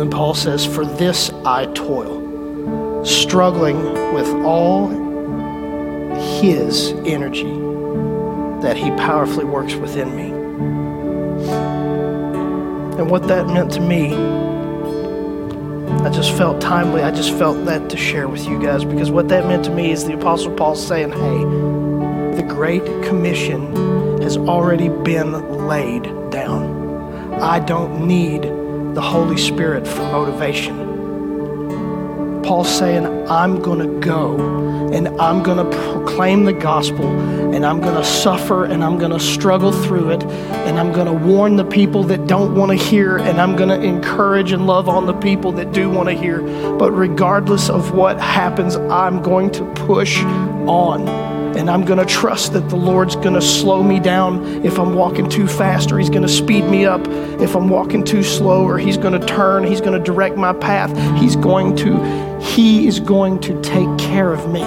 And 0.00 0.10
then 0.10 0.16
Paul 0.16 0.32
says, 0.32 0.64
For 0.64 0.86
this 0.86 1.28
I 1.44 1.66
toil, 1.74 3.04
struggling 3.04 4.14
with 4.14 4.26
all 4.46 4.88
His 6.40 6.92
energy 7.04 7.52
that 8.62 8.78
He 8.78 8.92
powerfully 8.92 9.44
works 9.44 9.74
within 9.74 10.16
me. 10.16 10.30
And 12.98 13.10
what 13.10 13.28
that 13.28 13.48
meant 13.48 13.72
to 13.72 13.80
me 13.80 14.14
I 16.02 16.08
just 16.08 16.32
felt 16.32 16.62
timely. 16.62 17.02
I 17.02 17.10
just 17.10 17.36
felt 17.36 17.66
that 17.66 17.90
to 17.90 17.98
share 17.98 18.26
with 18.26 18.46
you 18.46 18.58
guys 18.58 18.86
because 18.86 19.10
what 19.10 19.28
that 19.28 19.46
meant 19.46 19.66
to 19.66 19.70
me 19.70 19.90
is 19.90 20.06
the 20.06 20.14
Apostle 20.14 20.54
Paul 20.54 20.76
saying, 20.76 21.10
hey, 21.10 22.40
the 22.40 22.48
Great 22.48 22.84
Commission 23.04 24.22
has 24.22 24.38
already 24.38 24.88
been 24.88 25.66
laid 25.66 26.04
down. 26.30 27.34
I 27.34 27.58
don't 27.58 28.06
need 28.06 28.46
the 28.94 29.00
Holy 29.00 29.36
Spirit 29.36 29.86
for 29.86 30.02
motivation. 30.02 30.90
Paul's 32.42 32.68
saying, 32.68 33.06
I'm 33.28 33.60
going 33.62 33.78
to 33.78 34.00
go 34.00 34.36
and 34.92 35.06
I'm 35.20 35.42
going 35.42 35.58
to 35.58 35.78
proclaim 35.92 36.44
the 36.44 36.52
gospel 36.52 37.06
and 37.06 37.64
I'm 37.64 37.80
going 37.80 37.94
to 37.94 38.04
suffer 38.04 38.64
and 38.64 38.82
I'm 38.82 38.98
going 38.98 39.12
to 39.12 39.20
struggle 39.20 39.70
through 39.70 40.10
it 40.10 40.24
and 40.24 40.78
I'm 40.78 40.92
going 40.92 41.06
to 41.06 41.12
warn 41.12 41.54
the 41.54 41.64
people 41.64 42.02
that 42.04 42.26
don't 42.26 42.56
want 42.56 42.70
to 42.72 42.76
hear 42.76 43.18
and 43.18 43.40
I'm 43.40 43.54
going 43.54 43.68
to 43.68 43.80
encourage 43.80 44.50
and 44.50 44.66
love 44.66 44.88
on 44.88 45.06
the 45.06 45.14
people 45.14 45.52
that 45.52 45.72
do 45.72 45.88
want 45.88 46.08
to 46.08 46.14
hear. 46.14 46.42
But 46.76 46.90
regardless 46.90 47.70
of 47.70 47.92
what 47.94 48.18
happens, 48.18 48.74
I'm 48.74 49.22
going 49.22 49.52
to 49.52 49.64
push 49.74 50.20
on. 50.66 51.39
And 51.60 51.68
I'm 51.68 51.84
going 51.84 51.98
to 51.98 52.06
trust 52.06 52.54
that 52.54 52.70
the 52.70 52.76
Lord's 52.76 53.16
going 53.16 53.34
to 53.34 53.42
slow 53.42 53.82
me 53.82 54.00
down 54.00 54.64
if 54.64 54.78
I'm 54.78 54.94
walking 54.94 55.28
too 55.28 55.46
fast, 55.46 55.92
or 55.92 55.98
He's 55.98 56.08
going 56.08 56.22
to 56.22 56.28
speed 56.28 56.64
me 56.64 56.86
up 56.86 57.06
if 57.38 57.54
I'm 57.54 57.68
walking 57.68 58.02
too 58.02 58.22
slow, 58.22 58.64
or 58.64 58.78
He's 58.78 58.96
going 58.96 59.12
to 59.12 59.26
turn, 59.26 59.64
He's 59.64 59.82
going 59.82 59.92
to 59.92 60.02
direct 60.02 60.38
my 60.38 60.54
path. 60.54 60.90
He's 61.20 61.36
going 61.36 61.76
to, 61.76 62.40
He 62.40 62.86
is 62.86 62.98
going 62.98 63.40
to 63.40 63.60
take 63.60 63.98
care 63.98 64.32
of 64.32 64.50
me. 64.50 64.62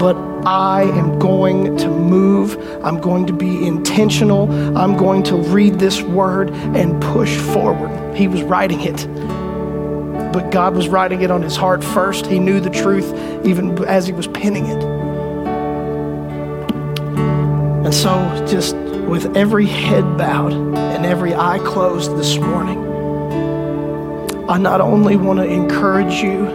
But 0.00 0.16
I 0.44 0.82
am 0.82 1.16
going 1.20 1.76
to 1.76 1.88
move. 1.88 2.56
I'm 2.84 3.00
going 3.00 3.24
to 3.26 3.32
be 3.32 3.64
intentional. 3.64 4.50
I'm 4.76 4.96
going 4.96 5.22
to 5.24 5.36
read 5.36 5.78
this 5.78 6.02
word 6.02 6.50
and 6.50 7.00
push 7.00 7.36
forward. 7.36 8.16
He 8.16 8.26
was 8.26 8.42
writing 8.42 8.80
it 8.80 9.06
but 10.32 10.50
God 10.52 10.76
was 10.76 10.88
writing 10.88 11.22
it 11.22 11.30
on 11.32 11.42
his 11.42 11.56
heart 11.56 11.82
first. 11.82 12.24
He 12.26 12.38
knew 12.38 12.60
the 12.60 12.70
truth 12.70 13.12
even 13.44 13.84
as 13.84 14.06
he 14.06 14.12
was 14.12 14.28
penning 14.28 14.66
it. 14.66 14.99
And 17.90 17.96
so, 17.96 18.46
just 18.46 18.76
with 18.76 19.36
every 19.36 19.66
head 19.66 20.16
bowed 20.16 20.52
and 20.52 21.04
every 21.04 21.34
eye 21.34 21.58
closed 21.58 22.16
this 22.16 22.38
morning, 22.38 22.78
I 24.48 24.58
not 24.58 24.80
only 24.80 25.16
want 25.16 25.40
to 25.40 25.44
encourage 25.44 26.22
you 26.22 26.46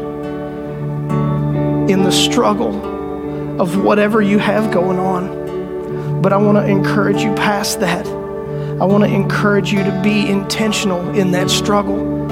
in 1.89 2.04
the 2.04 2.12
struggle 2.13 3.62
of 3.62 3.84
whatever 3.84 4.21
you 4.21 4.39
have 4.39 4.71
going 4.71 4.98
on, 4.98 6.21
but 6.21 6.32
I 6.32 6.38
want 6.38 6.58
to 6.58 6.65
encourage 6.65 7.21
you 7.21 7.36
past 7.36 7.82
that. 7.82 8.08
I 8.08 8.86
want 8.86 9.04
to 9.04 9.10
encourage 9.10 9.74
you 9.74 9.84
to 9.84 10.02
be 10.02 10.30
intentional 10.30 11.06
in 11.19 11.32
that 11.32 11.50
struggle 11.50 12.32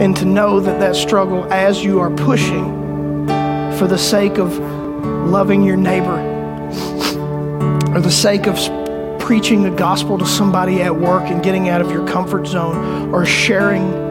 and 0.00 0.16
to 0.16 0.24
know 0.24 0.60
that 0.60 0.80
that 0.80 0.96
struggle, 0.96 1.44
as 1.52 1.84
you 1.84 2.00
are 2.00 2.10
pushing 2.10 3.26
for 3.76 3.86
the 3.86 3.98
sake 3.98 4.38
of 4.38 4.58
loving 5.28 5.62
your 5.62 5.76
neighbor 5.76 6.31
or 7.94 8.00
the 8.00 8.10
sake 8.10 8.46
of 8.46 8.56
preaching 9.20 9.62
the 9.62 9.70
gospel 9.70 10.18
to 10.18 10.26
somebody 10.26 10.82
at 10.82 10.94
work 10.94 11.24
and 11.24 11.42
getting 11.42 11.68
out 11.68 11.80
of 11.80 11.90
your 11.90 12.06
comfort 12.06 12.46
zone 12.46 13.14
or 13.14 13.24
sharing 13.26 14.02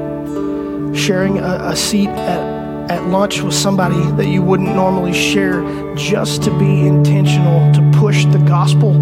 sharing 0.93 1.37
a, 1.39 1.59
a 1.63 1.75
seat 1.75 2.09
at, 2.09 2.91
at 2.91 3.07
lunch 3.07 3.41
with 3.41 3.53
somebody 3.53 3.99
that 4.11 4.27
you 4.27 4.41
wouldn't 4.41 4.75
normally 4.75 5.13
share 5.13 5.63
just 5.95 6.43
to 6.43 6.57
be 6.59 6.85
intentional 6.85 7.73
to 7.73 7.99
push 7.99 8.25
the 8.25 8.39
gospel 8.39 8.93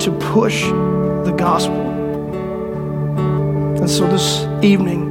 to 0.00 0.10
push 0.12 0.62
the 0.64 1.34
gospel. 1.36 1.78
And 3.78 3.90
so 3.90 4.08
this 4.08 4.44
evening 4.64 5.10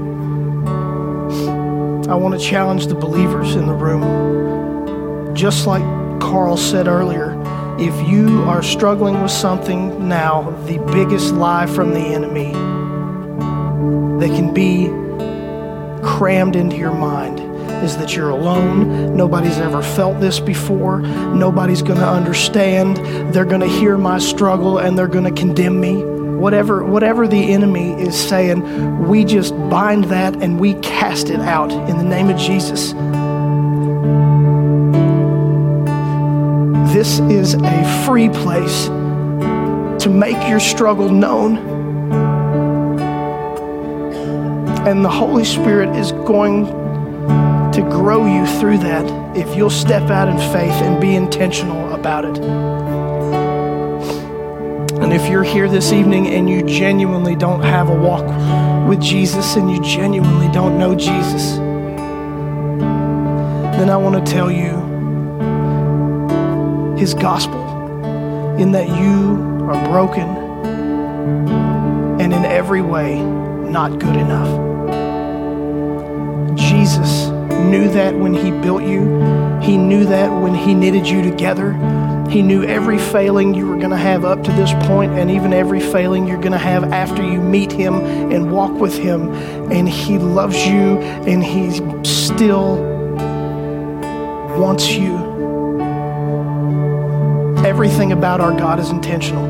I 2.09 2.15
want 2.15 2.33
to 2.33 2.43
challenge 2.43 2.87
the 2.87 2.95
believers 2.95 3.55
in 3.55 3.67
the 3.67 3.73
room. 3.73 5.35
Just 5.35 5.67
like 5.67 5.83
Carl 6.19 6.57
said 6.57 6.87
earlier 6.87 7.28
if 7.81 8.09
you 8.09 8.41
are 8.43 8.61
struggling 8.61 9.21
with 9.21 9.31
something 9.31 10.09
now, 10.09 10.51
the 10.65 10.77
biggest 10.91 11.33
lie 11.33 11.65
from 11.65 11.93
the 11.93 12.01
enemy 12.01 12.51
that 14.19 14.35
can 14.35 14.53
be 14.53 14.87
crammed 16.03 16.57
into 16.57 16.75
your 16.75 16.93
mind 16.93 17.39
is 17.83 17.95
that 17.97 18.15
you're 18.15 18.31
alone. 18.31 19.15
Nobody's 19.15 19.57
ever 19.59 19.81
felt 19.81 20.19
this 20.19 20.41
before. 20.41 20.99
Nobody's 21.01 21.81
going 21.81 21.99
to 21.99 22.09
understand. 22.09 22.97
They're 23.33 23.45
going 23.45 23.61
to 23.61 23.67
hear 23.67 23.97
my 23.97 24.19
struggle 24.19 24.79
and 24.79 24.97
they're 24.97 25.07
going 25.07 25.33
to 25.33 25.41
condemn 25.41 25.79
me. 25.79 26.03
Whatever, 26.03 26.83
whatever 26.83 27.27
the 27.27 27.53
enemy 27.53 27.93
is 27.93 28.17
saying, 28.17 29.07
we 29.07 29.23
just 29.23 29.53
bind 29.69 30.05
that 30.05 30.35
and 30.41 30.59
we 30.59 30.73
cast 30.75 31.29
it 31.29 31.39
out 31.39 31.71
in 31.71 31.97
the 31.97 32.03
name 32.03 32.29
of 32.29 32.37
Jesus. 32.37 32.93
This 36.99 37.19
is 37.31 37.53
a 37.53 38.03
free 38.05 38.27
place 38.27 38.87
to 40.03 40.09
make 40.09 40.49
your 40.49 40.59
struggle 40.59 41.07
known. 41.07 41.57
And 44.85 45.05
the 45.05 45.09
Holy 45.09 45.45
Spirit 45.45 45.95
is 45.95 46.11
going 46.11 46.65
to 46.65 47.81
grow 47.89 48.25
you 48.25 48.45
through 48.59 48.79
that 48.79 49.37
if 49.37 49.55
you'll 49.55 49.69
step 49.69 50.09
out 50.09 50.27
in 50.27 50.37
faith 50.51 50.73
and 50.83 50.99
be 50.99 51.15
intentional 51.15 51.93
about 51.93 52.25
it. 52.25 52.37
And 55.01 55.13
if 55.13 55.29
you're 55.29 55.43
here 55.43 55.69
this 55.69 55.93
evening 55.93 56.27
and 56.27 56.49
you 56.49 56.63
genuinely 56.63 57.37
don't 57.37 57.63
have 57.63 57.87
a 57.87 57.95
walk 57.95 58.25
with 58.89 58.99
Jesus 58.99 59.55
and 59.55 59.71
you 59.71 59.81
genuinely 59.81 60.49
don't 60.51 60.77
know 60.77 60.95
Jesus, 60.95 61.55
then 63.77 63.89
I 63.89 63.95
want 63.95 64.15
to 64.17 64.31
tell 64.33 64.51
you 64.51 64.78
his 66.99 67.13
gospel 67.13 68.57
in 68.57 68.73
that 68.73 68.89
you 68.89 69.65
are 69.69 69.87
broken 69.87 70.27
and 72.19 72.33
in 72.33 72.43
every 72.43 72.81
way 72.81 73.21
not 73.21 73.97
good 73.99 74.17
enough. 74.17 74.49
Jesus 76.57 77.29
knew 77.69 77.89
that 77.89 78.13
when 78.15 78.33
he 78.33 78.51
built 78.51 78.83
you, 78.83 78.99
he 79.61 79.77
knew 79.77 80.05
that 80.07 80.29
when 80.41 80.53
he 80.53 80.73
knitted 80.73 81.07
you 81.07 81.21
together. 81.21 81.71
He 82.29 82.41
knew 82.41 82.63
every 82.63 82.99
failing 82.99 83.53
you 83.53 83.65
were 83.65 83.77
going 83.77 83.91
to 83.91 83.97
have 83.97 84.25
up 84.25 84.43
to 84.43 84.51
this 84.51 84.73
point 84.85 85.13
and 85.13 85.31
even 85.31 85.53
every 85.53 85.79
failing 85.79 86.27
you're 86.27 86.37
going 86.37 86.51
to 86.51 86.57
have 86.57 86.91
after 86.91 87.23
you 87.23 87.39
meet 87.39 87.71
him 87.71 87.95
and 87.95 88.51
walk 88.51 88.73
with 88.73 88.97
him. 88.97 89.31
And 89.71 89.87
he 89.87 90.17
loves 90.17 90.67
you 90.67 90.99
and 90.99 91.41
he 91.41 91.71
still 92.03 92.75
wants 94.59 94.91
you. 94.91 95.28
Everything 97.65 98.11
about 98.13 98.39
our 98.39 98.51
God 98.51 98.79
is 98.79 98.89
intentional. 98.89 99.45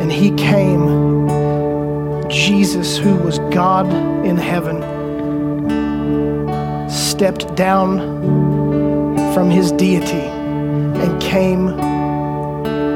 And 0.00 0.12
he 0.12 0.30
came, 0.32 1.28
Jesus, 2.28 2.98
who 2.98 3.16
was 3.16 3.38
God 3.50 3.86
in 4.26 4.36
heaven, 4.36 4.82
stepped 6.90 7.54
down 7.56 7.98
from 9.34 9.48
his 9.48 9.72
deity 9.72 10.28
and 11.00 11.22
came 11.22 11.68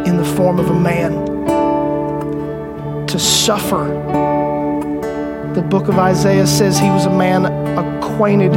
in 0.04 0.18
the 0.18 0.24
form 0.36 0.58
of 0.58 0.68
a 0.70 0.78
man 0.78 1.12
to 3.06 3.18
suffer. 3.18 3.84
The 5.54 5.62
book 5.62 5.88
of 5.88 5.98
Isaiah 5.98 6.46
says 6.46 6.78
he 6.78 6.90
was 6.90 7.06
a 7.06 7.16
man 7.16 7.46
acquainted 7.78 8.52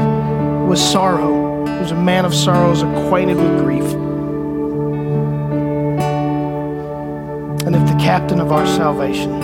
with 0.67 0.80
sorrow. 0.80 1.65
He 1.65 1.80
was 1.80 1.91
a 1.91 1.95
man 1.95 2.25
of 2.25 2.34
sorrows, 2.34 2.82
acquainted 2.82 3.38
with 3.38 3.60
grief. 3.63 3.86
And 7.65 7.75
if 7.75 7.86
the 7.88 7.97
captain 7.99 8.39
of 8.39 8.51
our 8.51 8.67
salvation 8.67 9.41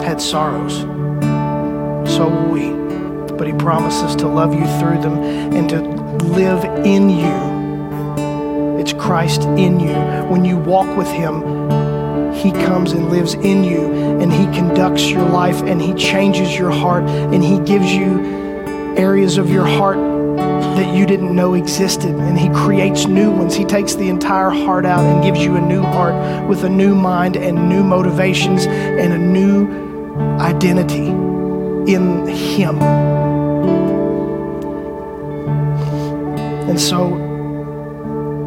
had 0.00 0.20
sorrows, 0.20 0.80
so 2.10 2.28
will 2.28 2.48
we. 2.48 2.70
But 3.36 3.46
he 3.46 3.52
promises 3.52 4.16
to 4.16 4.28
love 4.28 4.54
you 4.54 4.64
through 4.78 5.02
them 5.02 5.18
and 5.54 5.68
to 5.68 5.80
live 6.24 6.64
in 6.86 7.10
you. 7.10 8.78
It's 8.78 8.92
Christ 8.92 9.42
in 9.42 9.80
you. 9.80 9.94
When 10.30 10.44
you 10.44 10.56
walk 10.56 10.96
with 10.96 11.08
him, 11.08 11.42
he 12.34 12.52
comes 12.52 12.92
and 12.92 13.10
lives 13.10 13.34
in 13.34 13.64
you 13.64 13.92
and 14.20 14.32
he 14.32 14.44
conducts 14.56 15.08
your 15.10 15.24
life 15.24 15.62
and 15.62 15.80
he 15.80 15.94
changes 15.94 16.56
your 16.58 16.70
heart 16.70 17.04
and 17.04 17.42
he 17.42 17.58
gives 17.60 17.92
you 17.92 18.43
areas 18.96 19.38
of 19.38 19.50
your 19.50 19.66
heart 19.66 19.96
that 20.76 20.94
you 20.94 21.06
didn't 21.06 21.34
know 21.34 21.54
existed, 21.54 22.14
and 22.14 22.38
He 22.38 22.48
creates 22.50 23.06
new 23.06 23.30
ones. 23.30 23.54
He 23.54 23.64
takes 23.64 23.94
the 23.94 24.08
entire 24.08 24.50
heart 24.50 24.84
out 24.84 25.00
and 25.00 25.22
gives 25.22 25.44
you 25.44 25.56
a 25.56 25.60
new 25.60 25.82
heart 25.82 26.48
with 26.48 26.64
a 26.64 26.68
new 26.68 26.94
mind 26.94 27.36
and 27.36 27.68
new 27.68 27.84
motivations 27.84 28.66
and 28.66 29.12
a 29.12 29.18
new 29.18 29.68
identity 30.40 31.08
in 31.92 32.26
Him. 32.26 32.78
And 36.68 36.80
so, 36.80 37.20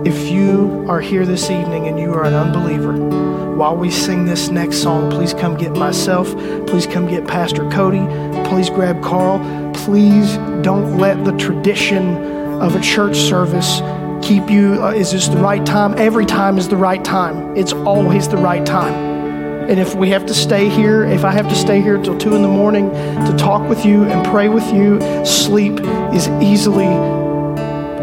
if 0.05 0.29
you 0.29 0.85
are 0.89 0.99
here 0.99 1.25
this 1.25 1.49
evening 1.49 1.87
and 1.87 1.99
you 1.99 2.13
are 2.13 2.25
an 2.25 2.33
unbeliever, 2.33 3.55
while 3.57 3.75
we 3.75 3.89
sing 3.89 4.25
this 4.25 4.49
next 4.49 4.83
song, 4.83 5.09
please 5.09 5.33
come 5.33 5.57
get 5.57 5.71
myself. 5.71 6.31
Please 6.67 6.85
come 6.85 7.07
get 7.07 7.25
Pastor 7.25 7.67
Cody. 7.69 8.05
Please 8.47 8.69
grab 8.69 9.01
Carl. 9.01 9.39
Please 9.77 10.35
don't 10.63 10.97
let 10.97 11.23
the 11.23 11.31
tradition 11.37 12.17
of 12.61 12.75
a 12.75 12.81
church 12.81 13.15
service 13.15 13.79
keep 14.21 14.49
you. 14.49 14.83
Uh, 14.83 14.91
is 14.91 15.11
this 15.11 15.27
the 15.27 15.37
right 15.37 15.65
time? 15.65 15.93
Every 15.97 16.25
time 16.25 16.57
is 16.57 16.67
the 16.67 16.75
right 16.75 17.03
time. 17.03 17.55
It's 17.55 17.73
always 17.73 18.27
the 18.27 18.37
right 18.37 18.65
time. 18.65 18.93
And 19.69 19.79
if 19.79 19.95
we 19.95 20.09
have 20.09 20.25
to 20.25 20.33
stay 20.33 20.69
here, 20.69 21.03
if 21.03 21.23
I 21.23 21.31
have 21.31 21.47
to 21.49 21.55
stay 21.55 21.81
here 21.81 22.01
till 22.01 22.17
two 22.17 22.35
in 22.35 22.41
the 22.41 22.47
morning 22.47 22.89
to 22.89 23.35
talk 23.37 23.67
with 23.69 23.85
you 23.85 24.03
and 24.03 24.25
pray 24.25 24.49
with 24.49 24.65
you, 24.73 24.99
sleep 25.25 25.79
is 26.13 26.27
easily, 26.41 26.87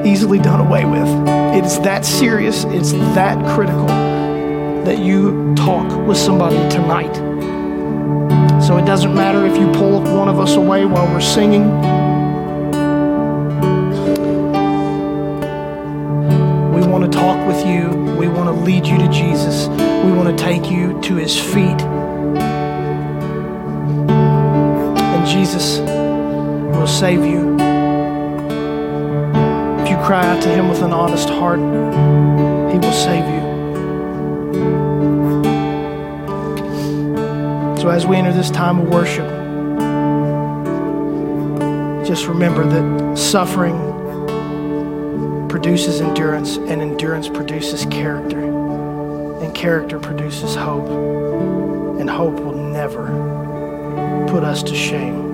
easily 0.08 0.38
done 0.38 0.60
away 0.60 0.84
with. 0.84 1.08
It 1.56 1.64
is 1.64 1.80
that 1.80 2.04
serious, 2.04 2.64
it's 2.64 2.92
that 3.14 3.38
critical 3.54 3.86
that 4.84 4.98
you 4.98 5.54
talk 5.54 6.06
with 6.06 6.18
somebody 6.18 6.56
tonight. 6.68 7.43
So 8.66 8.78
it 8.78 8.86
doesn't 8.86 9.14
matter 9.14 9.44
if 9.44 9.58
you 9.58 9.70
pull 9.72 10.00
one 10.00 10.26
of 10.26 10.40
us 10.40 10.54
away 10.56 10.86
while 10.86 11.06
we're 11.12 11.20
singing. 11.20 11.70
We 16.72 16.86
want 16.86 17.04
to 17.04 17.10
talk 17.10 17.46
with 17.46 17.66
you. 17.66 17.90
We 18.18 18.26
want 18.26 18.48
to 18.48 18.54
lead 18.64 18.86
you 18.86 18.96
to 18.96 19.08
Jesus. 19.08 19.68
We 19.68 20.12
want 20.12 20.38
to 20.38 20.42
take 20.42 20.70
you 20.70 20.98
to 21.02 21.16
his 21.16 21.38
feet. 21.38 21.82
And 25.12 25.26
Jesus 25.28 25.80
will 25.80 26.86
save 26.86 27.22
you. 27.26 27.56
If 29.82 29.90
you 29.90 29.96
cry 29.98 30.26
out 30.26 30.42
to 30.42 30.48
him 30.48 30.70
with 30.70 30.80
an 30.80 30.94
honest 30.94 31.28
heart, 31.28 31.58
he 32.72 32.78
will 32.78 32.92
save 32.94 33.26
you. 33.28 33.43
So 37.84 37.90
as 37.90 38.06
we 38.06 38.16
enter 38.16 38.32
this 38.32 38.50
time 38.50 38.78
of 38.78 38.88
worship, 38.88 39.28
just 42.06 42.26
remember 42.26 42.66
that 42.66 43.18
suffering 43.18 43.76
produces 45.50 46.00
endurance, 46.00 46.56
and 46.56 46.80
endurance 46.80 47.28
produces 47.28 47.84
character, 47.90 48.40
and 48.40 49.54
character 49.54 50.00
produces 50.00 50.54
hope, 50.54 50.88
and 52.00 52.08
hope 52.08 52.40
will 52.40 52.54
never 52.54 53.08
put 54.30 54.44
us 54.44 54.62
to 54.62 54.74
shame 54.74 55.28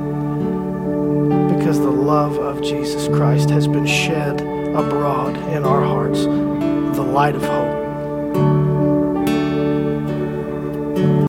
because 1.57 1.79
the 1.79 1.89
love 1.89 2.37
of 2.37 2.63
Jesus 2.63 3.07
Christ 3.17 3.49
has 3.51 3.69
been 3.69 3.87
shed 3.87 4.41
abroad 4.41 5.37
in 5.53 5.63
our 5.63 5.85
hearts, 5.85 6.25
the 6.25 7.07
light 7.15 7.37
of 7.37 7.45
hope. 7.45 7.80